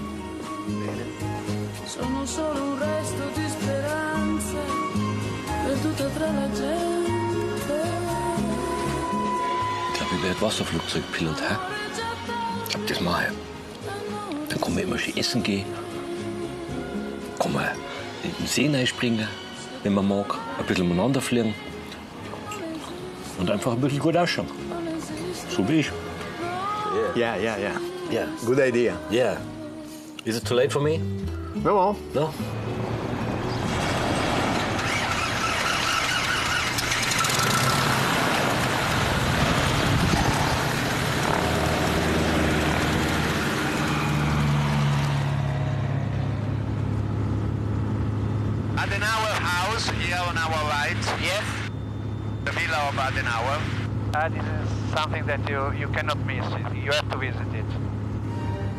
Sono 1.86 2.24
solo 2.24 2.62
un 2.72 2.78
resto 2.78 3.24
di 3.34 3.46
speranza 3.56 4.62
perduta 5.64 6.08
tra 6.16 6.26
la 6.32 6.48
gente. 6.54 6.95
Werde 10.26 10.40
Wasserflugzeugpilot. 10.40 11.40
Hä? 11.40 11.54
Glaube, 12.70 12.86
das 12.88 13.00
mache. 13.00 13.32
Dann 14.48 14.60
kann 14.60 14.74
man 14.74 14.82
immer 14.82 14.98
schön 14.98 15.16
essen 15.16 15.42
gehen. 15.42 15.64
Kann 17.38 17.52
man 17.52 17.66
in 18.24 18.32
den 18.38 18.46
See 18.46 18.68
reinspringen, 18.68 19.28
wenn 19.82 19.94
man 19.94 20.08
mag. 20.08 20.34
Ein 20.58 20.66
bisschen 20.66 20.90
umeinander 20.90 21.20
fliegen. 21.20 21.54
Und 23.38 23.50
einfach 23.50 23.72
ein 23.72 23.80
bisschen 23.80 24.00
gut 24.00 24.16
ausschauen. 24.16 24.48
So 25.48 25.68
wie 25.68 25.80
ich. 25.80 25.90
Yeah, 27.14 27.36
yeah, 27.36 27.58
yeah. 27.58 27.80
Yeah. 28.10 28.26
Good 28.44 28.58
idea. 28.58 28.96
Yeah. 29.10 29.36
Is 30.24 30.36
it 30.36 30.44
too 30.44 30.54
late 30.54 30.72
for 30.72 30.80
me? 30.82 30.98
No, 31.62 31.96
No? 32.14 32.32
House 49.76 49.90
here 49.90 50.22
on 50.30 50.38
our 50.38 50.60
right. 50.70 50.96
Yes. 51.20 51.44
The 52.44 52.52
villa 52.52 52.88
of 52.88 52.96
Adenauer. 52.98 53.58
Uh, 54.14 54.28
this 54.30 54.42
is 54.42 54.94
something 54.94 55.26
that 55.26 55.40
you, 55.50 55.70
you 55.78 55.88
cannot 55.88 56.18
miss. 56.24 56.44
You 56.84 56.92
have 56.92 57.08
to 57.10 57.18
visit 57.18 57.52
it. 57.52 57.66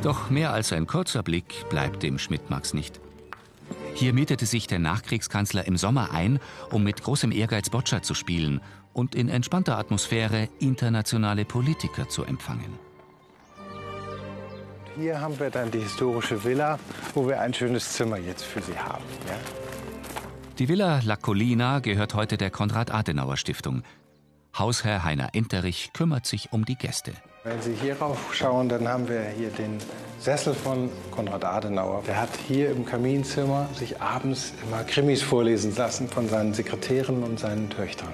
Doch 0.01 0.29
mehr 0.31 0.53
als 0.53 0.73
ein 0.73 0.87
kurzer 0.87 1.21
Blick 1.21 1.69
bleibt 1.69 2.01
dem 2.01 2.17
Schmidt-Max 2.17 2.73
nicht. 2.73 2.99
Hier 3.93 4.13
mietete 4.13 4.45
sich 4.45 4.65
der 4.67 4.79
Nachkriegskanzler 4.79 5.67
im 5.67 5.77
Sommer 5.77 6.11
ein, 6.13 6.39
um 6.71 6.83
mit 6.83 7.03
großem 7.03 7.31
Ehrgeiz 7.31 7.69
Boccia 7.69 8.01
zu 8.01 8.15
spielen 8.15 8.61
und 8.93 9.13
in 9.13 9.29
entspannter 9.29 9.77
Atmosphäre 9.77 10.49
internationale 10.59 11.45
Politiker 11.45 12.09
zu 12.09 12.23
empfangen. 12.23 12.79
Hier 14.97 15.21
haben 15.21 15.39
wir 15.39 15.51
dann 15.51 15.69
die 15.69 15.79
historische 15.79 16.43
Villa, 16.43 16.79
wo 17.13 17.27
wir 17.27 17.39
ein 17.39 17.53
schönes 17.53 17.93
Zimmer 17.93 18.17
jetzt 18.17 18.43
für 18.43 18.61
Sie 18.61 18.77
haben. 18.77 19.03
Ja? 19.27 19.66
Die 20.59 20.67
Villa 20.67 21.01
La 21.05 21.15
Collina 21.17 21.81
gehört 21.81 22.15
heute 22.15 22.35
der 22.35 22.49
Konrad-Adenauer-Stiftung. 22.49 23.83
Hausherr 24.57 25.03
Heiner 25.03 25.29
Enterich 25.33 25.91
kümmert 25.93 26.25
sich 26.25 26.51
um 26.51 26.65
die 26.65 26.73
Gäste. 26.73 27.13
Wenn 27.43 27.61
Sie 27.61 27.75
hier 27.75 27.95
rauf 27.99 28.33
schauen, 28.33 28.67
dann 28.67 28.87
haben 28.87 29.07
wir 29.07 29.21
hier 29.37 29.51
den 29.51 29.77
Sessel 30.17 30.55
von 30.55 30.89
Konrad 31.11 31.45
Adenauer. 31.45 32.01
Der 32.07 32.19
hat 32.19 32.31
hier 32.47 32.71
im 32.71 32.85
Kaminzimmer 32.85 33.69
sich 33.75 34.01
abends 34.01 34.51
immer 34.65 34.83
Krimis 34.83 35.21
vorlesen 35.21 35.75
lassen 35.75 36.07
von 36.07 36.27
seinen 36.27 36.55
Sekretären 36.55 37.21
und 37.21 37.37
seinen 37.37 37.69
Töchtern. 37.69 38.13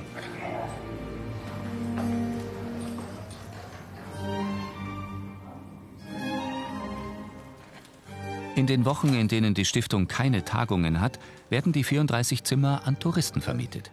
In 8.64 8.68
den 8.68 8.86
Wochen, 8.86 9.14
in 9.14 9.28
denen 9.28 9.54
die 9.54 9.66
Stiftung 9.66 10.08
keine 10.08 10.46
Tagungen 10.46 11.02
hat, 11.02 11.20
werden 11.50 11.74
die 11.74 11.84
34 11.84 12.46
Zimmer 12.46 12.84
an 12.86 12.98
Touristen 12.98 13.42
vermietet. 13.42 13.92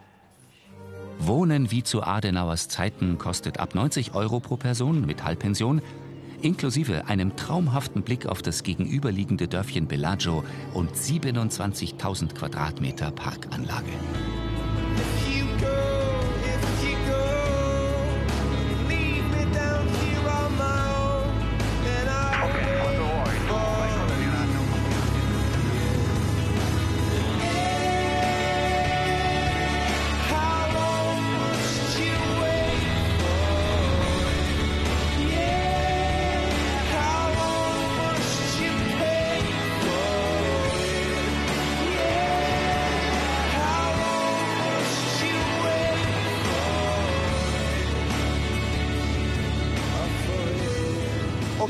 Wohnen 1.19 1.73
wie 1.73 1.83
zu 1.83 2.05
Adenauers 2.05 2.69
Zeiten 2.69 3.19
kostet 3.19 3.59
ab 3.59 3.75
90 3.75 4.15
Euro 4.15 4.39
pro 4.39 4.57
Person 4.57 5.05
mit 5.05 5.25
Halbpension, 5.25 5.83
inklusive 6.41 7.09
einem 7.09 7.35
traumhaften 7.35 8.03
Blick 8.03 8.27
auf 8.27 8.43
das 8.43 8.63
gegenüberliegende 8.63 9.49
Dörfchen 9.49 9.89
Bellagio 9.89 10.45
und 10.73 10.93
27.000 10.95 12.35
Quadratmeter 12.35 13.11
Parkanlage. 13.11 13.91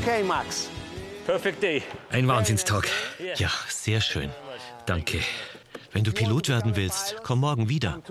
Okay, 0.01 0.23
Max. 0.23 0.67
Perfect 1.27 1.61
day. 1.61 1.83
Ein 2.09 2.27
Wahnsinnstag. 2.27 2.87
Ja, 3.35 3.51
sehr 3.67 4.01
schön. 4.01 4.31
Danke. 4.87 5.19
Wenn 5.91 6.03
du 6.03 6.11
Pilot 6.11 6.49
werden 6.49 6.75
willst, 6.75 7.17
komm 7.21 7.41
morgen 7.41 7.69
wieder. 7.69 8.01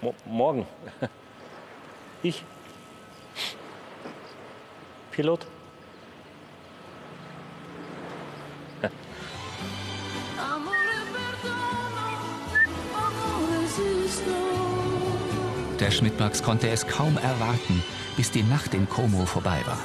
Mo 0.00 0.14
morgen. 0.24 0.66
Ich? 2.22 2.42
Pilot? 5.10 5.46
Der 15.80 15.90
Schmidtmax 15.90 16.42
konnte 16.42 16.68
es 16.68 16.86
kaum 16.86 17.16
erwarten, 17.16 17.82
bis 18.14 18.30
die 18.30 18.42
Nacht 18.42 18.74
in 18.74 18.86
Como 18.86 19.24
vorbei 19.24 19.62
war. 19.64 19.78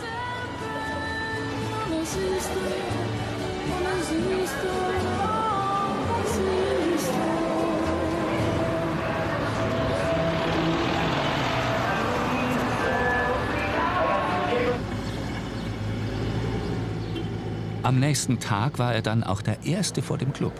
Am 17.84 18.00
nächsten 18.00 18.42
Tag 18.42 18.80
war 18.80 18.94
er 18.94 19.02
dann 19.02 19.24
auch 19.24 19.42
der 19.42 19.64
Erste 19.64 20.02
vor 20.02 20.18
dem 20.18 20.34
Club 20.34 20.60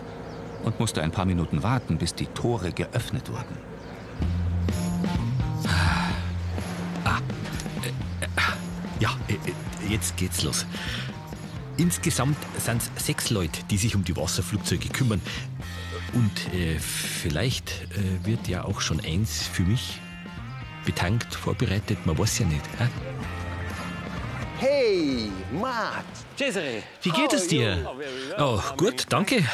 und 0.64 0.80
musste 0.80 1.02
ein 1.02 1.10
paar 1.10 1.26
Minuten 1.26 1.62
warten, 1.62 1.98
bis 1.98 2.14
die 2.14 2.26
Tore 2.26 2.72
geöffnet 2.72 3.30
wurden. 3.30 3.75
Ja, 9.00 9.16
äh, 9.28 9.34
äh, 9.34 9.92
jetzt 9.92 10.16
geht's 10.16 10.42
los. 10.42 10.66
Insgesamt 11.76 12.38
sind 12.58 12.80
es 12.96 13.06
sechs 13.06 13.30
Leute, 13.30 13.60
die 13.70 13.76
sich 13.76 13.94
um 13.94 14.04
die 14.04 14.16
Wasserflugzeuge 14.16 14.88
kümmern. 14.88 15.20
Und 16.14 16.54
äh, 16.54 16.78
vielleicht 16.78 17.70
äh, 17.70 18.26
wird 18.26 18.48
ja 18.48 18.64
auch 18.64 18.80
schon 18.80 19.00
eins 19.00 19.46
für 19.46 19.62
mich 19.62 20.00
betankt, 20.86 21.34
vorbereitet. 21.34 22.06
Man 22.06 22.16
weiß 22.16 22.38
ja 22.38 22.46
nicht. 22.46 22.62
Hä? 22.78 22.88
Hey, 24.58 25.30
Max. 25.52 26.04
Cesare. 26.36 26.82
Wie 27.02 27.10
geht 27.10 27.32
es 27.32 27.48
dir? 27.48 27.90
Oh, 28.38 28.58
gut, 28.76 29.04
danke. 29.10 29.44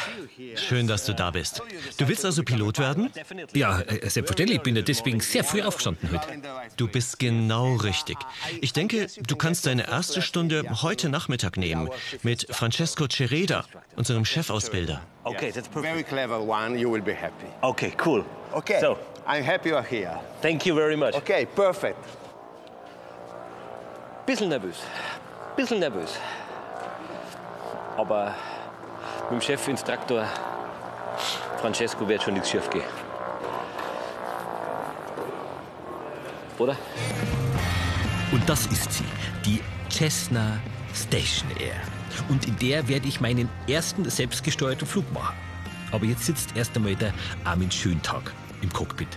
Schön, 0.55 0.87
dass 0.87 1.05
du 1.05 1.13
da 1.13 1.31
bist. 1.31 1.61
Du 1.97 2.07
willst 2.07 2.23
also 2.23 2.43
Pilot 2.43 2.79
werden? 2.79 3.09
Ja, 3.53 3.81
äh, 3.81 4.09
selbstverständlich. 4.09 4.57
Ich 4.57 4.63
bin 4.63 4.75
ja 4.75 4.81
deswegen 4.81 5.19
sehr 5.19 5.43
früh 5.43 5.61
aufgestanden 5.61 6.09
heute. 6.11 6.41
Du 6.77 6.87
bist 6.87 7.19
genau 7.19 7.75
richtig. 7.75 8.17
Ich 8.61 8.71
denke, 8.71 9.07
du 9.27 9.35
kannst 9.35 9.65
deine 9.65 9.87
erste 9.87 10.21
Stunde 10.21 10.63
heute 10.81 11.09
Nachmittag 11.09 11.57
nehmen 11.57 11.89
mit 12.21 12.47
Francesco 12.49 13.07
Cereda, 13.07 13.65
unserem 13.95 14.23
Chefausbilder. 14.23 15.01
Okay, 15.25 15.51
that's 15.51 15.67
perfect. 15.67 15.93
Very 15.93 16.03
clever 16.03 16.39
one. 16.39 16.77
You 16.77 16.91
will 16.91 17.01
be 17.01 17.13
happy. 17.13 17.47
Okay, 17.61 17.93
cool. 18.03 18.23
Okay. 18.53 18.79
So, 18.79 18.97
I'm 19.27 19.43
happy 19.43 19.69
you're 19.69 19.83
here. 19.83 20.19
thank 20.41 20.65
you 20.65 20.75
very 20.75 20.95
much. 20.95 21.15
Okay, 21.15 21.45
perfect. 21.55 21.97
Bisschen 24.25 24.49
nervös. 24.49 24.77
Bisschen 25.55 25.79
nervös. 25.79 26.17
Aber 27.97 28.33
mit 29.29 29.31
dem 29.31 29.41
Chefinstruktor 29.41 30.25
Francesco 31.59 32.07
wird 32.07 32.23
schon 32.23 32.33
nichts 32.33 32.49
schief 32.49 32.69
gehen. 32.69 32.83
Oder? 36.57 36.77
Und 38.31 38.47
das 38.47 38.65
ist 38.67 38.93
sie, 38.93 39.05
die 39.45 39.61
Cessna 39.89 40.59
Station 40.93 41.49
Air. 41.59 41.75
Und 42.29 42.47
in 42.47 42.57
der 42.59 42.87
werde 42.87 43.07
ich 43.07 43.19
meinen 43.19 43.49
ersten 43.67 44.09
selbstgesteuerten 44.09 44.87
Flug 44.87 45.11
machen. 45.11 45.35
Aber 45.91 46.05
jetzt 46.05 46.25
sitzt 46.25 46.55
erst 46.55 46.75
einmal 46.75 46.95
der 46.95 47.13
Armin 47.43 47.69
Schöntag 47.69 48.31
im 48.61 48.71
Cockpit. 48.71 49.09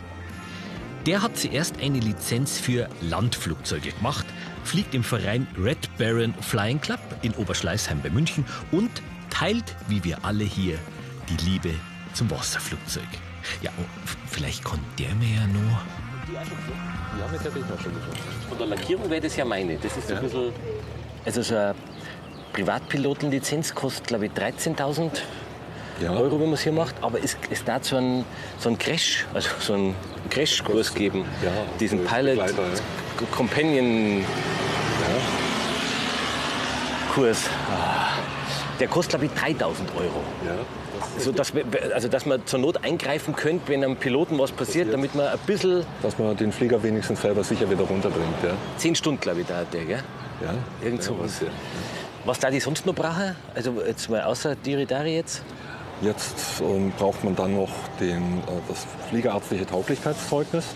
Der 1.07 1.23
hat 1.23 1.37
zuerst 1.37 1.81
eine 1.81 2.01
Lizenz 2.01 2.59
für 2.59 2.89
Landflugzeuge 3.01 3.93
gemacht, 3.93 4.27
fliegt 4.65 4.93
im 4.93 5.05
Verein 5.05 5.47
Red 5.57 5.79
Baron 5.99 6.35
Flying 6.41 6.81
Club 6.81 6.99
in 7.23 7.33
Oberschleißheim 7.35 8.03
bei 8.03 8.11
München 8.11 8.45
und 8.73 8.91
teilt, 9.31 9.77
wie 9.87 10.03
wir 10.03 10.25
alle 10.25 10.43
hier, 10.43 10.77
die 11.29 11.37
Liebe 11.49 11.71
zum 12.13 12.29
Wasserflugzeug. 12.29 13.07
Ja, 13.63 13.71
oh, 13.79 13.85
vielleicht 14.27 14.65
kann 14.65 14.81
der 14.99 15.15
mir 15.15 15.37
ja 15.37 15.47
noch. 15.47 15.83
Ja, 16.35 17.29
mit 17.31 17.45
der 17.45 17.51
bin 17.51 17.63
ich 17.63 17.69
noch 17.69 17.81
schon 17.81 17.95
geschaut. 17.95 18.17
Von 18.49 18.59
der 18.59 18.67
Lackierung 18.67 19.09
wäre 19.09 19.21
das 19.21 19.37
ja 19.37 19.45
meine. 19.45 19.77
Das 19.77 19.97
ist 19.97 20.09
so 20.09 20.15
ein 20.15 20.23
bisschen. 20.23 20.53
Also 21.25 21.43
so 21.43 21.55
eine 21.55 21.75
Privatpilotenlizenz 22.53 23.77
kostet, 23.77 24.09
glaube 24.09 24.27
ich, 24.27 24.33
13.000 24.33 25.11
Euro, 26.09 26.41
wenn 26.41 26.47
man 26.47 26.55
es 26.55 26.63
hier 26.63 26.73
macht. 26.73 26.97
Aber 27.01 27.23
es, 27.23 27.37
es 27.49 27.63
darf 27.63 27.85
so 27.85 27.97
einen, 27.97 28.25
so 28.59 28.71
einen 28.71 28.79
Crash, 28.79 29.25
also 29.33 29.51
so 29.61 29.75
einen 29.75 29.95
Crashkurs 30.31 30.95
geben. 30.95 31.25
Ja, 31.45 31.51
Diesen 31.81 32.01
so 32.03 32.05
Pilot 32.09 32.31
Begleiter, 32.37 32.63
Companion 33.33 34.25
Kurs. 37.15 37.49
Ah, 37.71 38.09
Der 38.79 38.89
kostet, 38.89 39.21
glaube 39.21 39.27
ich, 39.27 39.41
3000 39.41 39.89
Euro. 39.97 40.23
So, 41.19 41.33
dass, 41.33 41.55
wir, 41.55 41.65
also, 41.95 42.09
dass 42.09 42.27
man 42.27 42.45
zur 42.47 42.59
Not 42.59 42.85
eingreifen 42.85 43.35
könnte, 43.35 43.69
wenn 43.69 43.83
einem 43.85 43.97
Piloten 43.97 44.39
was 44.39 44.53
passiert, 44.53 44.93
damit 44.93 45.15
man 45.15 45.29
ein 45.29 45.39
bisschen. 45.47 45.85
Dass 46.03 46.19
man 46.19 46.37
den 46.37 46.53
Flieger 46.53 46.83
wenigstens 46.83 47.23
selber 47.23 47.43
sicher 47.45 47.71
wieder 47.71 47.85
runterbringt. 47.85 48.35
Ja. 48.43 48.51
Zehn 48.77 48.95
Stunden, 48.95 49.21
glaube 49.21 49.41
ich, 49.41 49.47
dauert 49.47 49.73
der, 49.73 49.85
gell? 49.85 50.03
Ja. 50.43 50.55
Irgend 50.85 51.01
Ja, 51.03 51.07
sowas. 51.09 51.21
was, 51.25 51.41
ja. 51.41 51.47
Was 52.27 52.39
da 52.39 52.51
die 52.51 52.61
sonst 52.61 52.85
noch 52.85 52.95
brauchen? 52.95 53.37
Also 53.55 53.75
jetzt 53.87 54.11
mal 54.11 54.23
außer 54.23 54.57
Diridari 54.57 55.17
jetzt? 55.17 55.43
Jetzt 56.03 56.61
ähm, 56.61 56.93
braucht 56.99 57.25
man 57.25 57.35
dann 57.35 57.57
noch 57.57 57.71
den, 58.01 58.39
äh, 58.39 58.43
das 58.69 58.87
fliegerärztliche 59.09 59.67
Tauglichkeitszeugnis 59.67 60.67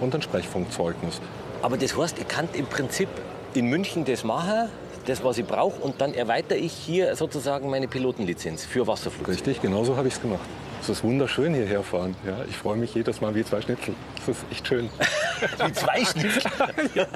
und 0.00 0.14
ein 0.14 0.22
Sprechfunkzeugnis. 0.22 1.20
Aber 1.62 1.76
das 1.76 1.96
heißt, 1.96 2.18
ich 2.18 2.28
kann 2.28 2.48
im 2.52 2.66
Prinzip 2.66 3.08
in 3.54 3.66
München 3.66 4.04
das 4.04 4.22
machen, 4.22 4.68
das, 5.06 5.24
was 5.24 5.38
ich 5.38 5.46
brauche, 5.46 5.80
und 5.80 6.00
dann 6.00 6.12
erweitere 6.12 6.58
ich 6.58 6.72
hier 6.72 7.16
sozusagen 7.16 7.70
meine 7.70 7.88
Pilotenlizenz 7.88 8.64
für 8.64 8.86
Wasserflug. 8.86 9.28
Richtig, 9.28 9.62
genau 9.62 9.84
so 9.84 9.96
habe 9.96 10.08
ich 10.08 10.14
es 10.14 10.20
gemacht. 10.20 10.46
Es 10.82 10.90
ist 10.90 11.02
wunderschön 11.02 11.54
hierher 11.54 11.82
fahren. 11.82 12.14
Ja, 12.26 12.44
ich 12.48 12.56
freue 12.56 12.76
mich 12.76 12.94
jedes 12.94 13.20
Mal 13.20 13.34
wie 13.34 13.44
zwei 13.44 13.62
Schnitzel. 13.62 13.94
Es 14.22 14.28
ist 14.28 14.44
echt 14.52 14.68
schön. 14.68 14.90
Wie 15.66 15.72
zwei 15.72 16.04
Schnitzel? 16.04 16.42
ja, 16.94 17.06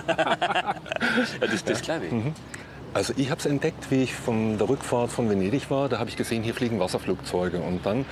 das, 1.40 1.64
das 1.64 1.82
glaube 1.82 2.06
ich. 2.06 2.12
Mhm. 2.12 2.34
Also 2.92 3.12
ich 3.16 3.30
habe 3.30 3.38
es 3.38 3.46
entdeckt, 3.46 3.90
wie 3.90 4.02
ich 4.02 4.14
von 4.14 4.58
der 4.58 4.68
Rückfahrt 4.68 5.12
von 5.12 5.30
Venedig 5.30 5.70
war. 5.70 5.88
Da 5.88 5.98
habe 5.98 6.10
ich 6.10 6.16
gesehen, 6.16 6.42
hier 6.42 6.54
fliegen 6.54 6.80
Wasserflugzeuge. 6.80 7.60
Und 7.60 7.86
dann 7.86 8.04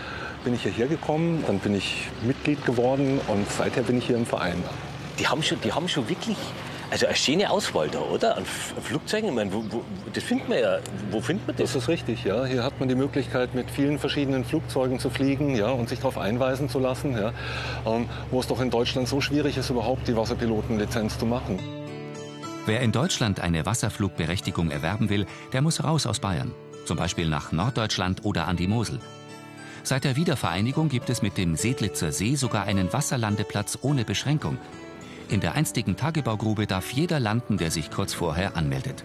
bin 0.45 0.55
ich 0.55 0.63
hierher 0.63 0.87
gekommen, 0.87 1.43
dann 1.47 1.59
bin 1.59 1.75
ich 1.75 2.09
Mitglied 2.23 2.65
geworden 2.65 3.21
und 3.27 3.51
seither 3.51 3.83
bin 3.83 3.99
ich 3.99 4.07
hier 4.07 4.17
im 4.17 4.27
Verein. 4.27 4.63
Die 5.19 5.27
haben 5.27 5.43
schon, 5.43 5.61
die 5.63 5.73
haben 5.73 5.89
schon 5.89 6.09
wirklich 6.09 6.37
also 6.91 7.07
eine 7.07 7.17
schöne 7.17 7.51
Auswahl 7.51 7.89
da, 7.89 7.99
oder? 7.99 8.37
An 8.37 8.45
Flugzeugen. 8.47 9.29
Ich 9.29 9.35
meine, 9.35 9.53
wo, 9.53 9.65
wo, 9.69 9.83
das 10.15 10.25
findet 10.25 10.49
man 10.49 10.59
ja. 10.59 10.79
Wo 11.11 11.21
findet 11.21 11.47
man 11.47 11.57
das? 11.57 11.73
Das 11.73 11.83
ist 11.83 11.89
richtig, 11.89 12.25
ja. 12.25 12.45
Hier 12.47 12.63
hat 12.63 12.79
man 12.79 12.89
die 12.89 12.95
Möglichkeit, 12.95 13.55
mit 13.55 13.71
vielen 13.71 13.99
verschiedenen 13.99 14.45
Flugzeugen 14.45 14.99
zu 14.99 15.11
fliegen 15.11 15.55
ja, 15.55 15.71
und 15.71 15.89
sich 15.89 15.99
darauf 15.99 16.17
einweisen 16.17 16.69
zu 16.69 16.79
lassen. 16.79 17.13
Ja. 17.13 17.33
Ähm, 17.85 18.09
wo 18.31 18.41
es 18.41 18.47
doch 18.47 18.61
in 18.61 18.71
Deutschland 18.71 19.07
so 19.09 19.21
schwierig 19.21 19.59
ist, 19.59 19.69
überhaupt 19.71 20.09
die 20.09 20.17
Wasserpilotenlizenz 20.17 21.19
zu 21.19 21.27
machen. 21.27 21.78
Wer 22.69 22.83
in 22.83 22.93
Deutschland 22.93 23.41
eine 23.41 23.65
Wasserflugberechtigung 23.65 24.71
erwerben 24.71 25.09
will, 25.09 25.25
der 25.55 25.63
muss 25.63 25.83
raus 25.83 26.07
aus 26.07 26.21
Bayern. 26.21 26.53
Zum 26.85 26.99
Beispiel 26.99 27.27
nach 27.27 27.51
Norddeutschland 27.51 28.27
oder 28.27 28.47
an 28.47 28.59
die 28.59 28.69
Mosel. 28.69 29.01
Seit 29.85 30.05
der 30.05 30.17
Wiedervereinigung 30.17 30.91
gibt 30.91 31.09
es 31.09 31.23
mit 31.23 31.39
dem 31.39 31.57
Sedlitzer 31.57 32.13
See 32.13 32.35
sogar 32.35 32.65
einen 32.65 32.93
Wasserlandeplatz 32.93 33.79
ohne 33.81 34.05
Beschränkung. 34.05 34.59
In 35.31 35.41
der 35.41 35.55
einstigen 35.55 35.97
Tagebaugrube 35.97 36.67
darf 36.67 36.93
jeder 36.93 37.21
landen, 37.21 37.57
der 37.57 37.71
sich 37.71 37.91
kurz 37.91 38.13
vorher 38.13 38.55
anmeldet. 38.55 39.03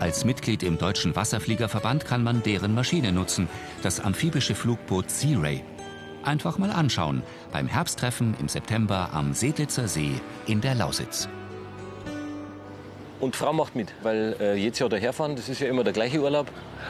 Als 0.00 0.24
Mitglied 0.24 0.64
im 0.64 0.78
Deutschen 0.78 1.14
Wasserfliegerverband 1.14 2.06
kann 2.06 2.24
man 2.24 2.42
deren 2.42 2.74
Maschine 2.74 3.12
nutzen, 3.12 3.46
das 3.84 4.00
amphibische 4.00 4.56
Flugboot 4.56 5.12
Sea 5.12 5.38
Ray. 5.38 5.62
Einfach 6.24 6.58
mal 6.58 6.72
anschauen 6.72 7.22
beim 7.52 7.68
Herbsttreffen 7.68 8.34
im 8.40 8.48
September 8.48 9.10
am 9.12 9.32
Sedlitzer 9.32 9.86
See 9.86 10.20
in 10.46 10.60
der 10.60 10.74
Lausitz. 10.74 11.28
Und 13.20 13.34
Frau 13.34 13.52
macht 13.52 13.74
mit, 13.74 13.92
weil 14.02 14.36
äh, 14.40 14.54
jedes 14.54 14.78
Jahr 14.78 14.88
daherfahren, 14.88 15.34
das 15.34 15.48
ist 15.48 15.60
ja 15.60 15.68
immer 15.68 15.82
der 15.82 15.92
gleiche 15.92 16.20
Urlaub. 16.20 16.46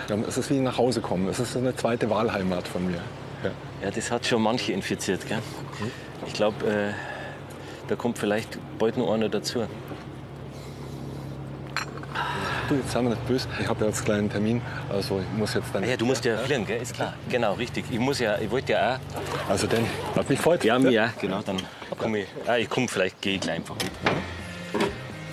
Ja, 0.09 0.17
es 0.27 0.37
ist 0.37 0.51
wie 0.51 0.59
nach 0.59 0.77
Hause 0.77 1.01
kommen. 1.01 1.29
Es 1.29 1.41
ist 1.41 1.57
eine 1.57 1.75
zweite 1.75 2.11
Wahlheimat 2.11 2.69
von 2.69 2.87
mir. 2.87 3.01
Ja. 3.43 3.51
Ja, 3.83 3.91
das 3.91 4.11
hat 4.11 4.27
schon 4.27 4.43
manche 4.43 4.73
infiziert, 4.73 5.27
gell? 5.27 5.39
Ich 6.27 6.35
glaube, 6.35 6.67
äh, 6.67 6.93
da 7.89 7.97
kommt 7.97 8.19
vielleicht 8.19 8.59
bald 8.79 8.99
noch 8.99 9.13
einer 9.13 9.29
dazu. 9.29 9.65
Du, 12.69 12.75
jetzt 12.75 12.91
sei 12.91 13.01
mir 13.01 13.11
nicht 13.11 13.27
böse. 13.27 13.49
Ich 13.59 13.67
habe 13.67 13.81
ja 13.81 13.87
jetzt 13.87 13.99
einen 14.01 14.05
kleinen 14.05 14.31
Termin. 14.31 14.63
Also 14.91 15.21
ich 15.21 15.39
muss 15.39 15.55
jetzt 15.55 15.69
dann. 15.73 15.85
Ah 15.85 15.87
Ja, 15.87 15.97
du 15.97 16.05
musst 16.05 16.23
ja 16.27 16.37
fliegen, 16.37 16.67
gell? 16.67 16.83
Ist 16.83 16.95
klar. 16.95 17.15
Genau, 17.31 17.55
richtig. 17.55 17.87
Ich 17.91 17.99
muss 17.99 18.19
ja, 18.19 18.37
ich 18.39 18.51
wollte 18.51 18.73
ja 18.73 18.97
auch. 18.97 19.51
Also 19.51 19.67
dann, 19.67 19.87
hat 20.15 20.29
mich 20.29 20.37
gefreut. 20.39 20.65
Ja, 20.65 20.77
ja, 20.77 21.11
genau. 21.19 21.41
Dann 21.41 21.57
komme 21.97 22.19
ich. 22.21 22.27
Ah, 22.47 22.59
ich 22.59 22.69
komme, 22.69 22.87
vielleicht 22.89 23.23
gehe 23.23 23.37
ich 23.37 23.41
gleich 23.41 23.57
einfach 23.57 23.77
mit. 23.77 23.91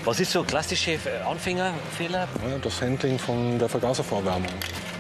Was 0.05 0.19
ist 0.19 0.31
so 0.31 0.43
klassische 0.43 0.91
äh, 0.91 0.99
Anfängerfehler? 1.27 2.27
Ja, 2.47 2.57
das 2.61 2.79
Handling 2.79 3.17
von 3.17 3.57
der 3.57 3.67
Vergaservorwärmung. 3.67 4.51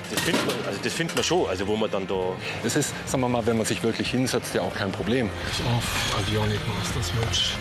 Das 0.09 0.19
findet 0.21 0.45
man, 0.47 0.55
also 0.65 0.79
das 0.83 0.93
findet 0.93 1.15
man 1.15 1.23
schon, 1.23 1.47
also 1.47 1.67
wo 1.67 1.75
man 1.75 1.91
dann 1.91 2.07
da. 2.07 2.33
Das 2.63 2.75
ist, 2.75 2.91
sagen 3.07 3.21
wir 3.21 3.29
mal, 3.29 3.45
wenn 3.45 3.57
man 3.57 3.67
sich 3.67 3.83
wirklich 3.83 4.09
hinsetzt, 4.09 4.55
ja 4.55 4.61
auch 4.61 4.73
kein 4.73 4.91
Problem. 4.91 5.29
Auf 5.77 6.19
Avionic 6.19 6.59
Master 6.67 7.03
Switch. 7.03 7.53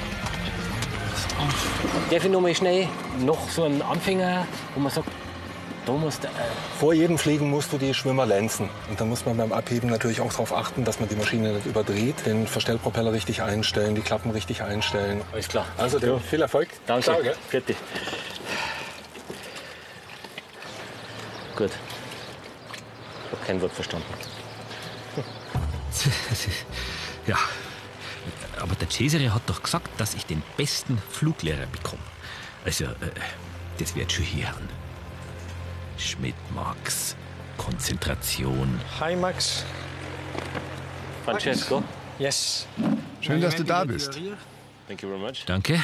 Darf 2.10 2.24
ich 2.24 2.30
noch 2.30 2.40
mal 2.40 2.54
schnell 2.54 2.88
noch 3.20 3.50
so 3.50 3.64
einen 3.64 3.82
Anfänger, 3.82 4.46
wo 4.74 4.80
man 4.80 4.90
sagt, 4.90 5.08
da 5.86 5.92
muss 5.92 6.18
der. 6.20 6.30
Äh, 6.30 6.34
Vor 6.78 6.94
jedem 6.94 7.18
Fliegen 7.18 7.50
musst 7.50 7.72
du 7.72 7.78
die 7.78 7.92
Schwimmer 7.94 8.26
lenzen. 8.26 8.68
Und 8.88 9.00
da 9.00 9.04
muss 9.04 9.24
man 9.26 9.36
beim 9.36 9.52
Abheben 9.52 9.90
natürlich 9.90 10.20
auch 10.20 10.30
darauf 10.30 10.54
achten, 10.54 10.84
dass 10.84 11.00
man 11.00 11.08
die 11.08 11.16
Maschine 11.16 11.52
nicht 11.52 11.66
überdreht, 11.66 12.26
den 12.26 12.46
Verstellpropeller 12.46 13.12
richtig 13.12 13.42
einstellen, 13.42 13.94
die 13.94 14.00
Klappen 14.00 14.30
richtig 14.30 14.62
einstellen. 14.62 15.22
Alles 15.32 15.48
klar. 15.48 15.66
Also 15.76 15.98
dann 15.98 16.20
viel 16.20 16.42
Erfolg. 16.42 16.68
Danke. 16.86 17.04
Ciao, 17.04 17.22
gell? 17.22 17.34
Vierte. 17.48 17.74
Gut. 21.56 21.70
Ich 21.70 23.32
habe 23.32 23.46
kein 23.46 23.60
Wort 23.60 23.72
verstanden. 23.72 24.06
Ja, 27.26 27.38
aber 28.60 28.74
der 28.74 28.90
Cesare 28.90 29.32
hat 29.32 29.42
doch 29.46 29.62
gesagt, 29.62 29.88
dass 29.98 30.12
ich 30.12 30.26
den 30.26 30.42
besten 30.58 31.00
Fluglehrer 31.10 31.64
bekomme. 31.66 32.02
Also, 32.66 32.84
äh, 32.84 32.90
das 33.78 33.96
wird 33.96 34.12
schon 34.12 34.26
hier 34.26 34.48
an. 34.48 34.68
Schmidt 35.96 36.34
Max, 36.54 37.16
Konzentration. 37.56 38.80
Hi 39.00 39.16
Max. 39.16 39.64
Francesco. 41.24 41.82
Yes. 42.18 42.66
Schön, 43.20 43.40
dass 43.40 43.56
du 43.56 43.64
da 43.64 43.84
bist. 43.84 44.20
Danke. 45.46 45.80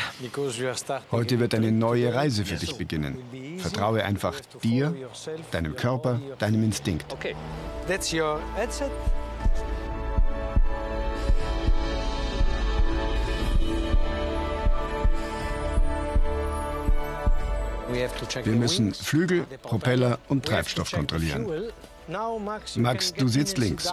Heute 1.11 1.38
wird 1.38 1.55
eine 1.55 1.73
neue 1.73 2.14
Reise 2.14 2.44
für 2.44 2.57
dich 2.57 2.77
beginnen. 2.77 3.18
Vertraue 3.59 4.05
einfach 4.05 4.35
dir, 4.62 4.94
deinem 5.51 5.75
Körper, 5.75 6.20
deinem 6.38 6.62
Instinkt. 6.64 7.11
Okay. 7.12 7.35
That's 7.88 8.12
your 8.12 8.40
headset. 8.57 8.90
Wir 18.44 18.53
müssen 18.53 18.94
Flügel, 18.94 19.46
Propeller 19.62 20.18
und 20.29 20.44
Treibstoff 20.44 20.92
kontrollieren. 20.92 21.46
Max, 22.76 23.14
du 23.14 23.29
sitzt 23.29 23.59
links. 23.59 23.92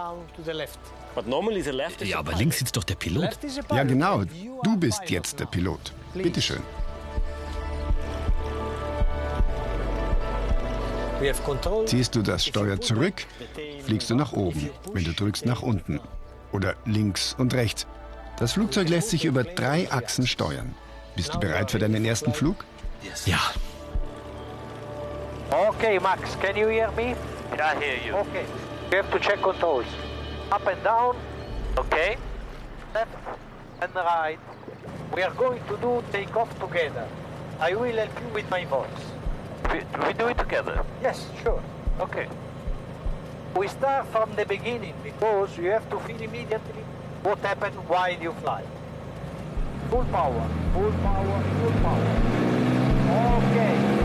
Ja, 2.02 2.18
aber 2.18 2.32
links 2.34 2.58
sitzt 2.58 2.76
doch 2.76 2.84
der 2.84 2.94
Pilot. 2.94 3.38
Ja, 3.70 3.82
genau. 3.84 4.24
Du 4.62 4.76
bist 4.76 5.02
jetzt 5.08 5.40
der. 5.40 5.46
Pilot. 5.46 5.92
Bitte 6.14 6.40
schön. 6.42 6.62
Ziehst 11.86 12.14
du 12.14 12.22
das 12.22 12.44
Steuer 12.44 12.80
zurück, 12.80 13.26
fliegst 13.84 14.08
du 14.10 14.14
nach 14.14 14.32
oben. 14.32 14.70
Wenn 14.92 15.04
du 15.04 15.12
drückst, 15.12 15.46
nach 15.46 15.62
unten. 15.62 16.00
Oder 16.52 16.76
links 16.84 17.34
und 17.38 17.54
rechts. 17.54 17.86
Das 18.38 18.52
Flugzeug 18.52 18.88
lässt 18.88 19.10
sich 19.10 19.24
über 19.24 19.42
drei 19.42 19.90
Achsen 19.90 20.26
steuern. 20.26 20.74
Bist 21.16 21.34
du 21.34 21.40
bereit 21.40 21.72
für 21.72 21.80
deinen 21.80 22.04
ersten 22.04 22.32
Flug? 22.32 22.64
Ja. 23.26 23.40
Okay, 25.50 25.98
Max, 25.98 26.34
can 26.36 26.56
you 26.56 26.68
hear 26.68 26.90
me? 26.92 27.14
I 27.52 27.82
hear 27.82 27.96
you. 28.04 28.12
Okay. 28.16 28.44
We 28.90 28.96
have 28.98 29.10
to 29.10 29.18
check 29.18 29.40
controls. 29.40 29.86
Up 30.52 30.66
and 30.66 30.82
down. 30.84 31.16
Okay. 31.78 32.18
Left 32.94 33.10
and 33.80 33.94
right. 33.94 34.38
We 35.14 35.22
are 35.22 35.32
going 35.32 35.62
to 35.68 35.76
do 35.78 36.04
take 36.12 36.36
off 36.36 36.50
together. 36.60 37.08
I 37.58 37.74
will 37.74 37.96
help 37.96 38.10
you 38.20 38.28
with 38.34 38.50
my 38.50 38.66
voice. 38.66 38.88
We, 39.72 39.80
we 40.06 40.12
do 40.12 40.26
it 40.26 40.36
together. 40.36 40.84
Yes, 41.00 41.26
sure. 41.42 41.62
Okay. 41.98 42.28
We 43.56 43.68
start 43.68 44.06
from 44.08 44.34
the 44.36 44.44
beginning 44.44 44.94
because 45.02 45.56
you 45.56 45.70
have 45.70 45.88
to 45.88 45.98
feel 46.00 46.20
immediately 46.20 46.84
what 47.22 47.38
happened 47.38 47.76
while 47.88 48.12
you 48.20 48.32
fly. 48.42 48.64
Full 49.88 50.04
power, 50.04 50.48
full 50.74 50.92
power, 50.92 51.42
full 51.58 51.72
power. 51.80 52.04
Okay. 53.38 53.97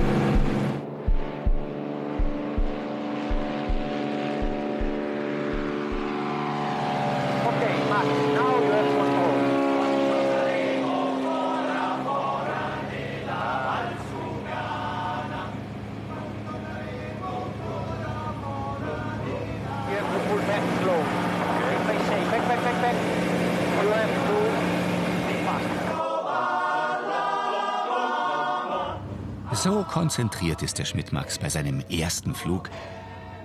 So 29.63 29.85
konzentriert 29.89 30.61
ist 30.61 30.77
der 30.77 30.83
Schmidt-Max 30.83 31.37
bei 31.39 31.47
seinem 31.47 31.79
ersten 31.89 32.35
Flug. 32.35 32.69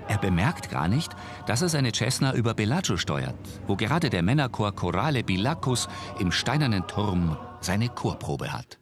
Er 0.08 0.18
bemerkt 0.18 0.70
gar 0.70 0.88
nicht, 0.88 1.14
dass 1.46 1.62
er 1.62 1.68
seine 1.68 1.92
Cessna 1.92 2.32
über 2.34 2.54
Bellagio 2.54 2.96
steuert, 2.96 3.36
wo 3.66 3.76
gerade 3.76 4.08
der 4.08 4.22
Männerchor 4.22 4.74
Chorale 4.74 5.22
Bilacus 5.22 5.88
im 6.18 6.32
steinernen 6.32 6.86
Turm 6.86 7.36
seine 7.60 7.88
Chorprobe 7.88 8.52
hat. 8.52 8.77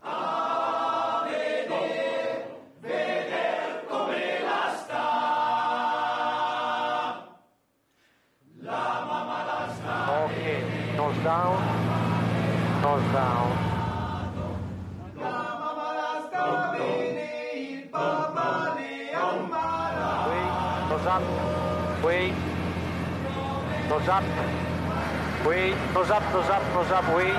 Nose 25.97 26.11
up, 26.11 26.23
nose 26.31 26.51
up, 26.51 26.63
nose 26.75 26.91
up, 26.91 27.17
wait. 27.17 27.33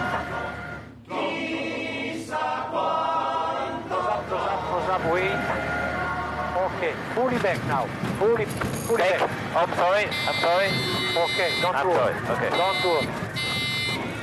Nose 1.08 2.32
up, 2.32 2.74
nose 3.88 4.48
up, 4.50 4.62
nose 4.72 4.90
up, 4.90 5.04
wait. 5.14 5.38
Okay, 6.66 6.94
fully 7.14 7.38
back 7.38 7.60
now, 7.68 7.86
fully, 8.18 8.46
fully 8.88 8.98
back. 8.98 9.30
I'm 9.56 9.72
sorry, 9.76 10.06
I'm 10.28 10.40
sorry. 10.42 10.70
Okay, 11.26 11.50
don't 11.62 11.76
I'm 11.76 11.86
do 11.88 11.94
sorry, 11.94 12.16
it. 12.16 12.30
okay. 12.34 12.50
Don't 12.58 12.82
do 12.82 12.92
it. 12.98 13.08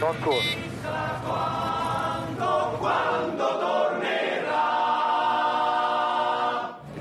Don't 0.01 0.21
do 0.25 0.33
it. 0.33 0.47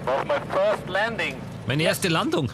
Was 0.06 0.26
my 0.28 0.40
first 0.54 0.88
landing. 0.88 1.36
Meine 1.66 1.84
erste 1.84 2.10
Landung. 2.10 2.50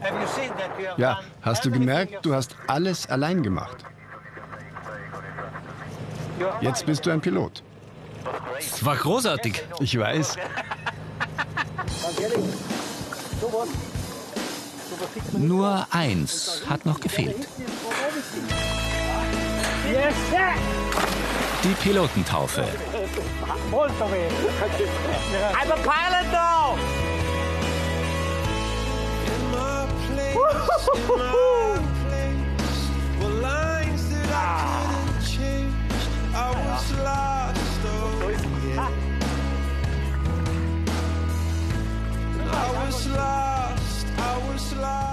Have 0.00 0.20
you 0.20 0.26
seen 0.26 0.50
that 0.58 0.78
you 0.78 0.86
have 0.88 0.98
Ja, 0.98 1.14
done 1.14 1.33
hast 1.44 1.64
du 1.64 1.70
gemerkt, 1.70 2.24
du 2.24 2.34
hast 2.34 2.56
alles 2.66 3.06
allein 3.08 3.42
gemacht. 3.42 3.84
Jetzt 6.60 6.86
bist 6.86 7.06
du 7.06 7.10
ein 7.10 7.20
Pilot. 7.20 7.62
Es 8.58 8.84
war 8.84 8.96
großartig. 8.96 9.62
Ich 9.80 9.98
weiß. 9.98 10.36
Nur 15.32 15.86
eins 15.90 16.62
hat 16.68 16.86
noch 16.86 17.00
gefehlt. 17.00 17.48
Die 21.62 21.74
Pilotentaufe. 21.82 22.64
I'm 25.54 25.70
a 25.70 25.76
pilot 25.76 26.32
now. 26.32 26.93
Oh 36.36 36.50
I 42.50 42.86
was 42.86 43.06
lost, 43.08 44.06
I 44.18 44.48
was 44.48 44.76
lost. 44.76 45.03